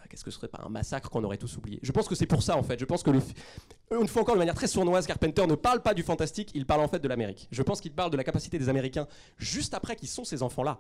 [0.10, 1.80] Qu'est-ce que ce serait pas un massacre qu'on aurait tous oublié?
[1.82, 2.80] Je pense que c'est pour ça en fait.
[2.80, 6.04] Je pense que une fois encore de manière très sournoise, Carpenter ne parle pas du
[6.04, 7.48] fantastique, il parle en fait de l'Amérique.
[7.52, 10.80] Je pense qu'il parle de la capacité des Américains juste après qu'ils sont ces enfants-là.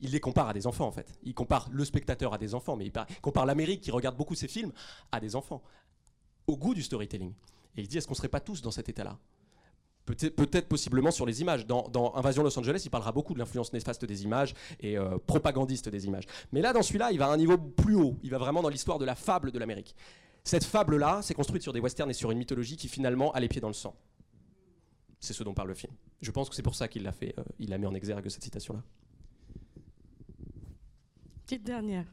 [0.00, 1.18] Il les compare à des enfants en fait.
[1.24, 4.34] Il compare le spectateur à des enfants, mais il par- compare l'Amérique qui regarde beaucoup
[4.36, 4.72] ses films
[5.10, 5.62] à des enfants,
[6.46, 7.32] au goût du storytelling.
[7.76, 9.18] Et il dit est-ce qu'on serait pas tous dans cet état-là?
[10.14, 11.66] Peut-être, possiblement sur les images.
[11.66, 15.18] Dans, dans Invasion Los Angeles, il parlera beaucoup de l'influence néfaste des images et euh,
[15.18, 16.24] propagandiste des images.
[16.52, 18.16] Mais là, dans celui-là, il va à un niveau plus haut.
[18.22, 19.94] Il va vraiment dans l'histoire de la fable de l'Amérique.
[20.44, 23.48] Cette fable-là, c'est construite sur des westerns et sur une mythologie qui finalement a les
[23.48, 23.94] pieds dans le sang.
[25.20, 25.92] C'est ce dont parle le film.
[26.22, 27.34] Je pense que c'est pour ça qu'il l'a fait.
[27.38, 28.82] euh, il a mis en exergue cette citation-là.
[31.44, 32.06] Petite dernière.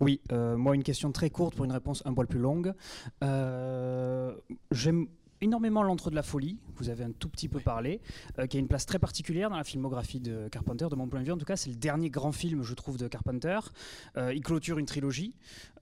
[0.00, 2.72] Oui, euh, moi une question très courte pour une réponse un poil plus longue.
[3.24, 4.32] Euh,
[4.70, 5.08] J'aime
[5.40, 8.00] énormément L'Entre de la Folie, vous avez un tout petit peu parlé,
[8.38, 11.20] euh, qui a une place très particulière dans la filmographie de Carpenter, de mon point
[11.20, 13.58] de vue en tout cas, c'est le dernier grand film, je trouve, de Carpenter.
[14.16, 15.34] Euh, il clôture une trilogie,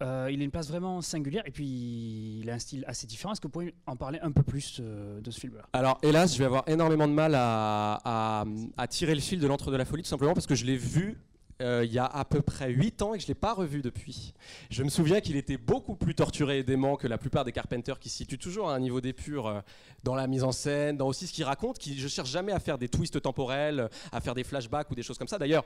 [0.02, 3.32] Euh, il a une place vraiment singulière, et puis il a un style assez différent.
[3.32, 5.62] Est-ce que vous pouvez en parler un peu plus de ce film-là?
[5.72, 8.44] Alors, hélas, je vais avoir énormément de mal à, à-
[8.76, 10.76] à tirer le fil de l'entre de la folie, tout simplement parce que je l'ai
[10.76, 11.18] vu
[11.62, 13.54] euh, il y a à peu près 8 ans et que je ne l'ai pas
[13.54, 14.34] revu depuis.
[14.68, 17.98] Je me souviens qu'il était beaucoup plus torturé et dément que la plupart des Carpenters
[17.98, 19.60] qui se situent toujours à un niveau d'épure euh,
[20.04, 21.78] dans la mise en scène, dans aussi ce qu'ils racontent.
[21.78, 25.02] Qui, je cherche jamais à faire des twists temporels, à faire des flashbacks ou des
[25.02, 25.38] choses comme ça.
[25.38, 25.64] D'ailleurs,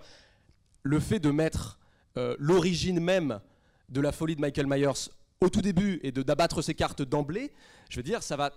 [0.85, 1.81] le fait de mettre
[2.17, 3.41] euh, l'origine même
[3.89, 5.11] de la folie de Michael Myers
[5.41, 7.51] au tout début et de d'abattre ses cartes d'emblée,
[7.89, 8.53] je veux dire, ça va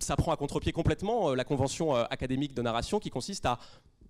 [0.00, 3.60] ça prend à contre-pied complètement la convention académique de narration qui consiste à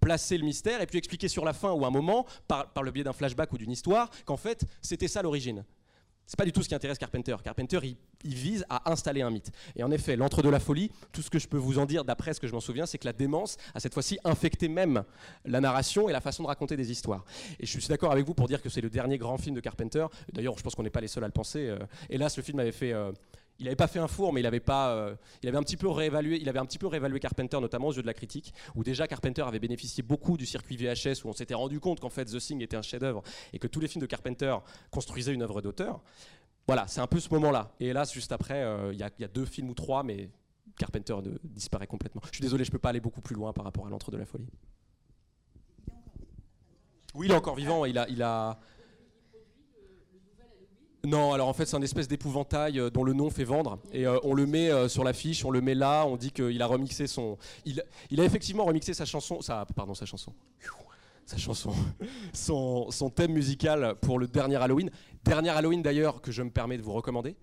[0.05, 3.05] placer le mystère et puis expliquer sur la fin ou un moment, par, le biais
[3.05, 5.65] d'un flashback ou d'une histoire, qu'en fait, c'était ça l'origine.
[6.27, 7.37] C'est pas du tout ce qui intéresse Carpenter.
[7.43, 9.51] Carpenter, il, il vise à installer un mythe.
[9.77, 12.05] Et en effet, l'entre de la folie, tout ce que je peux vous en dire
[12.05, 15.05] d'après ce que je m'en souviens, c'est que la démence a cette fois-ci infecté même
[15.45, 17.25] la narration et la façon de raconter des histoires.
[17.61, 19.61] Et je suis d'accord avec vous pour dire que c'est le dernier grand film de
[19.61, 20.07] Carpenter.
[20.33, 21.69] D'ailleurs, je pense qu'on n'est pas les seuls à le penser.
[21.69, 21.79] Euh,
[22.09, 22.93] Hélas, le film avait fait.
[22.93, 23.13] euh,
[23.59, 25.77] il n'avait pas fait un four, mais il avait pas, euh, il avait un petit
[25.77, 28.83] peu réévalué, il avait un peu réévalué Carpenter, notamment aux yeux de la critique, où
[28.83, 32.25] déjà Carpenter avait bénéficié beaucoup du circuit VHS, où on s'était rendu compte qu'en fait
[32.25, 34.57] The Thing était un chef-d'œuvre et que tous les films de Carpenter
[34.91, 36.03] construisaient une œuvre d'auteur.
[36.67, 37.73] Voilà, c'est un peu ce moment-là.
[37.79, 40.31] Et hélas, juste après, euh, il y, a- deux films ou trois, mais
[40.79, 42.23] Carpenter disparaît complètement.
[42.27, 44.17] Je suis désolé, je peux pas aller beaucoup plus loin par rapport à l'entre de
[44.17, 44.49] la folie.
[47.15, 47.85] Oui, il est encore vivant.
[47.85, 48.59] Il il a.
[51.05, 53.79] Non, alors en fait c'est un espèce d'épouvantail euh, dont le nom fait vendre.
[53.93, 56.61] Et euh, on le met euh, sur l'affiche, on le met là, on dit qu'il
[56.63, 60.33] a remixé son, il, a effectivement remixé sa chanson, sa, pardon sa chanson,
[61.27, 61.73] sa chanson,
[62.33, 64.91] son, son thème musical pour le dernier Halloween,
[65.25, 67.37] dernier Halloween d'ailleurs que je me permets de vous recommander,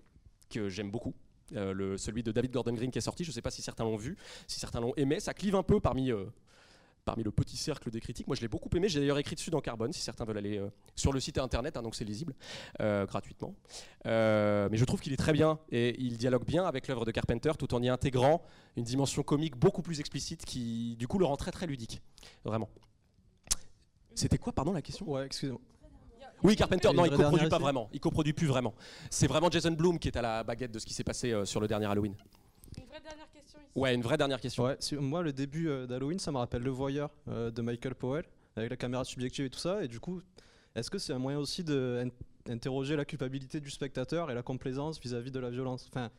[0.50, 1.14] que j'aime beaucoup.
[1.52, 3.84] le, celui de David Gordon Green qui est sorti, je ne sais pas si certains
[3.84, 4.16] l'ont vu,
[4.48, 6.10] si certains l'ont aimé, ça clive un peu parmi,
[7.04, 8.26] parmi le petit cercle des critiques.
[8.26, 10.58] Moi je l'ai beaucoup aimé, j'ai d'ailleurs écrit dessus dans Carbone, si certains veulent aller
[10.58, 12.34] euh, sur le site internet, hein, donc c'est lisible
[12.80, 13.54] euh, gratuitement.
[14.06, 17.10] Euh, mais je trouve qu'il est très bien et il dialogue bien avec l'œuvre de
[17.10, 18.42] Carpenter tout en y intégrant
[18.76, 22.02] une dimension comique beaucoup plus explicite qui du coup le rend très très ludique.
[22.44, 22.68] Vraiment.
[24.14, 25.10] C'était quoi, pardon, la question?
[25.10, 25.60] Ouais, excusez-moi.
[26.42, 27.88] Oui, Carpenter, non, il coproduit pas vraiment.
[27.92, 28.74] Il coproduit plus vraiment.
[29.10, 31.44] C'est vraiment Jason Bloom qui est à la baguette de ce qui s'est passé euh,
[31.44, 32.14] sur le dernier Halloween.
[32.76, 33.41] Une vraie dernière question.
[33.74, 34.64] Ouais, une vraie dernière question.
[34.64, 38.24] Ouais, moi, le début euh, d'Halloween, ça me rappelle Le Voyeur euh, de Michael Powell,
[38.56, 39.82] avec la caméra subjective et tout ça.
[39.82, 40.20] Et du coup,
[40.74, 45.30] est-ce que c'est un moyen aussi d'interroger la culpabilité du spectateur et la complaisance vis-à-vis
[45.30, 45.86] de la violence?
[45.88, 46.10] Enfin,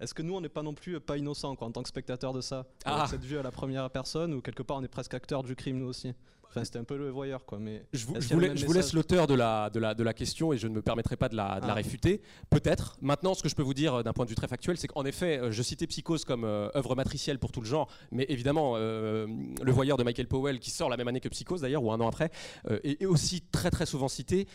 [0.00, 1.88] est-ce que nous, on n'est pas non plus euh, pas innocents quoi, en tant que
[1.88, 2.96] spectateur de ça Ah.
[2.96, 5.54] Avec Cette vue à la première personne, ou quelque part, on est presque acteur du
[5.54, 6.12] crime, nous aussi?
[6.48, 7.58] Enfin, c'était un peu le voyeur, quoi.
[7.58, 10.52] Mais Je vous, je la- je laisse l'auteur de la, de, la, de la question
[10.52, 11.74] et je ne me permettrai pas de la, de la Ah.
[11.74, 12.22] réfuter.
[12.50, 12.96] Peut-être.
[13.02, 14.88] Maintenant, ce que je peux vous dire euh, d'un point de vue très factuel, c'est
[14.88, 18.24] qu'en effet, euh, je citais Psychose comme euh, œuvre matricielle pour tout le genre, mais
[18.28, 19.26] évidemment, euh,
[19.62, 22.00] Le Voyeur de Michael Powell, qui sort la même année que Psychose d'ailleurs, ou un
[22.00, 22.30] an après,
[22.70, 24.46] euh, est, est aussi très très souvent cité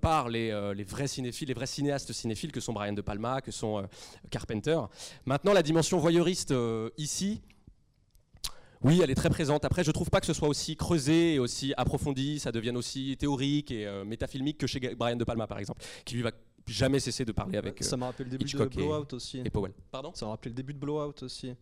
[0.00, 3.52] par les, les vrais cinéphiles, les vrais cinéastes cinéphiles que sont Brian De Palma, que
[3.52, 3.86] sont
[4.28, 4.76] Carpenter.
[5.24, 6.52] Maintenant, la dimension voyeuriste
[6.98, 7.42] ici,
[8.84, 9.64] oui, elle est très présente.
[9.64, 13.16] Après, je trouve pas que ce soit aussi creusé et aussi approfondi, ça devienne aussi
[13.18, 16.32] théorique et euh, métafilmique que chez Brian De Palma, par exemple, qui lui va
[16.66, 19.12] jamais cesser de parler avec euh, Ça m'a rappelé le début Hitchcock de et- Blowout
[19.14, 19.38] aussi.
[19.44, 19.72] et Powell.
[19.90, 20.12] Pardon?
[20.14, 21.54] Ça m'a rappelé le début de Blowout aussi.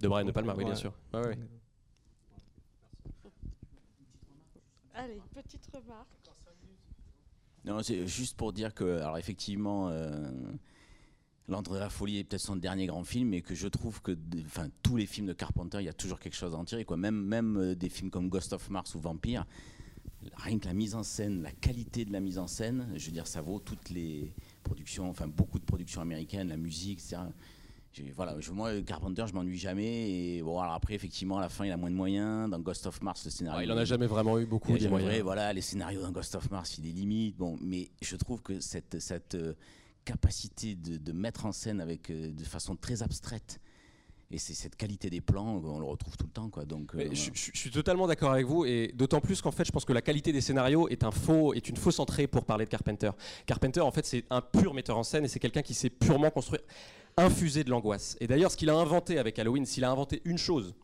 [0.00, 0.92] De Brian De Palma, oui, bien sûr.
[1.14, 1.38] Ouais, ouais.
[4.94, 6.08] Allez, petite remarque.
[7.64, 10.30] Non, c'est juste pour dire que, alors effectivement, euh,
[11.48, 14.16] L'Entre de la folie est peut-être son dernier grand film, mais que je trouve que,
[14.44, 16.84] enfin, tous les films de Carpenter, il y a toujours quelque chose à en tirer,
[16.84, 16.96] quoi.
[16.96, 19.46] Même, même euh, des films comme Ghost of Mars ou Vampire,
[20.38, 23.12] rien que la mise en scène, la qualité de la mise en scène, je veux
[23.12, 24.32] dire, ça vaut toutes les
[24.64, 27.18] productions, enfin beaucoup de productions américaines, la musique, etc.
[28.14, 30.10] Voilà, je, moi, Carpenter, je m'ennuie jamais.
[30.10, 32.50] Et bon, alors après, effectivement, à la fin, il a moins de moyens.
[32.50, 33.58] Dans Ghost of Mars, le scénario.
[33.58, 35.12] Ouais, il en a jamais vraiment eu beaucoup, Il a jamais moyens.
[35.12, 37.36] vrai, voilà, les scénarios dans Ghost of Mars, il est limite.
[37.38, 39.54] Bon, mais je trouve que cette, cette euh,
[40.06, 43.60] capacité de, de mettre en scène avec, euh, de façon très abstraite,
[44.30, 46.48] et c'est cette qualité des plans, on le retrouve tout le temps.
[46.48, 46.64] Quoi.
[46.64, 49.52] Donc, euh, Mais je, je- je suis totalement d'accord avec vous et d'autant plus qu'en
[49.52, 52.26] fait je pense que la qualité des scénarios est un faux est une fausse entrée
[52.26, 53.10] pour parler de Carpenter.
[53.46, 56.30] Carpenter en fait c'est un pur metteur en scène et c'est quelqu'un qui sait purement
[56.30, 56.62] construire
[57.16, 58.16] infuser de l'angoisse.
[58.20, 60.74] Et d'ailleurs ce qu'il a inventé avec Halloween, s'il a inventé une chose,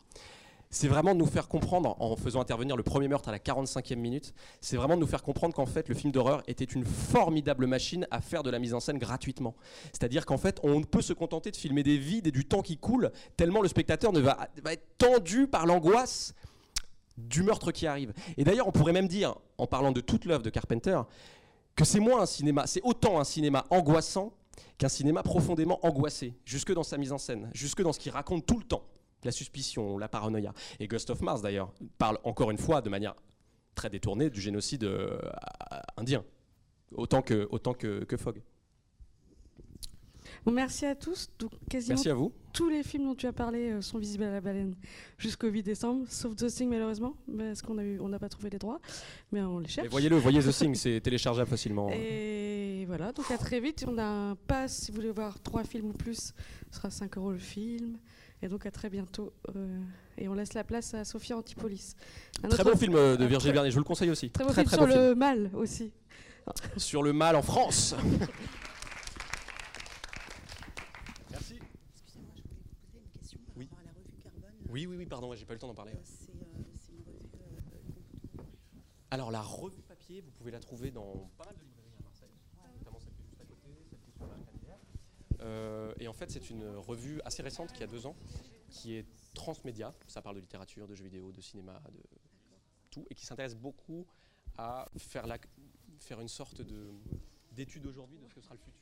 [0.72, 3.96] c'est vraiment de nous faire comprendre en faisant intervenir le premier meurtre à la 45e
[3.96, 7.66] minute, c'est vraiment de nous faire comprendre qu'en fait le film d'horreur était une formidable
[7.66, 9.54] machine à faire de la mise en scène gratuitement.
[9.92, 12.62] C'est-à-dire qu'en fait on ne peut se contenter de filmer des vides et du temps
[12.62, 16.34] qui coule tellement le spectateur ne va, va être tendu par l'angoisse
[17.18, 18.14] du meurtre qui arrive.
[18.38, 20.98] Et d'ailleurs, on pourrait même dire, en parlant de toute l'œuvre de Carpenter,
[21.76, 24.32] que c'est moins un cinéma, c'est autant un cinéma angoissant
[24.78, 28.46] qu'un cinéma profondément angoissé, jusque dans sa mise en scène, jusque dans ce qu'il raconte
[28.46, 28.84] tout le temps,
[29.24, 30.52] la suspicion, la paranoïa.
[30.80, 33.14] Et Ghost of Mars, d'ailleurs, parle encore une fois de manière
[33.74, 35.18] très détournée du génocide euh,
[35.96, 36.24] indien,
[36.94, 38.42] autant que, autant que, que Fogg.
[40.44, 41.30] Bon, merci à tous.
[41.38, 42.32] Donc, quasiment Merci à vous.
[42.52, 44.74] tous les films dont tu as parlé euh, sont visibles à la baleine
[45.18, 48.80] jusqu'au 8 décembre, sauf The Thing malheureusement, parce qu'on n'a pas trouvé les droits,
[49.30, 49.88] mais on les cherche.
[49.88, 51.90] Voyez-le, voyez The Thing, c'est téléchargeable facilement.
[51.92, 53.84] Et voilà, donc à très vite.
[53.86, 56.32] On a un pass, si vous voulez voir trois films ou plus,
[56.70, 57.98] ce sera 5 euros le film.
[58.42, 59.32] Et donc à très bientôt.
[59.54, 59.80] euh,
[60.18, 61.94] et on laisse la place à Sophia Antipolis.
[62.42, 64.30] Un Très bon film euh, de un Virgile très- Vernet, je vous le conseille aussi.
[64.30, 65.04] Très beau très, film très sur beau film.
[65.08, 65.92] le mal aussi.
[66.76, 67.94] Sur le mal en France.
[71.30, 71.58] Merci.
[73.56, 73.68] Oui.
[74.70, 75.92] Oui, oui, oui, pardon, j'ai pas eu le temps d'en parler.
[79.10, 82.30] Alors la revue papier, vous pouvez la trouver dans pas mal de librairies à Marseille,
[82.78, 84.78] notamment celle qui est juste à côté, celle qui est sur la Canebière.
[85.42, 88.16] Euh, et en fait, c'est une revue assez récente qui a deux ans,
[88.70, 89.94] qui est transmédia.
[90.06, 92.02] Ça parle de littérature, de jeux vidéo, de cinéma, de
[92.90, 94.06] tout, et qui s'intéresse beaucoup
[94.56, 95.26] à faire,
[96.20, 96.90] une sorte de
[97.52, 98.81] d'étude aujourd'hui de ce que sera le futur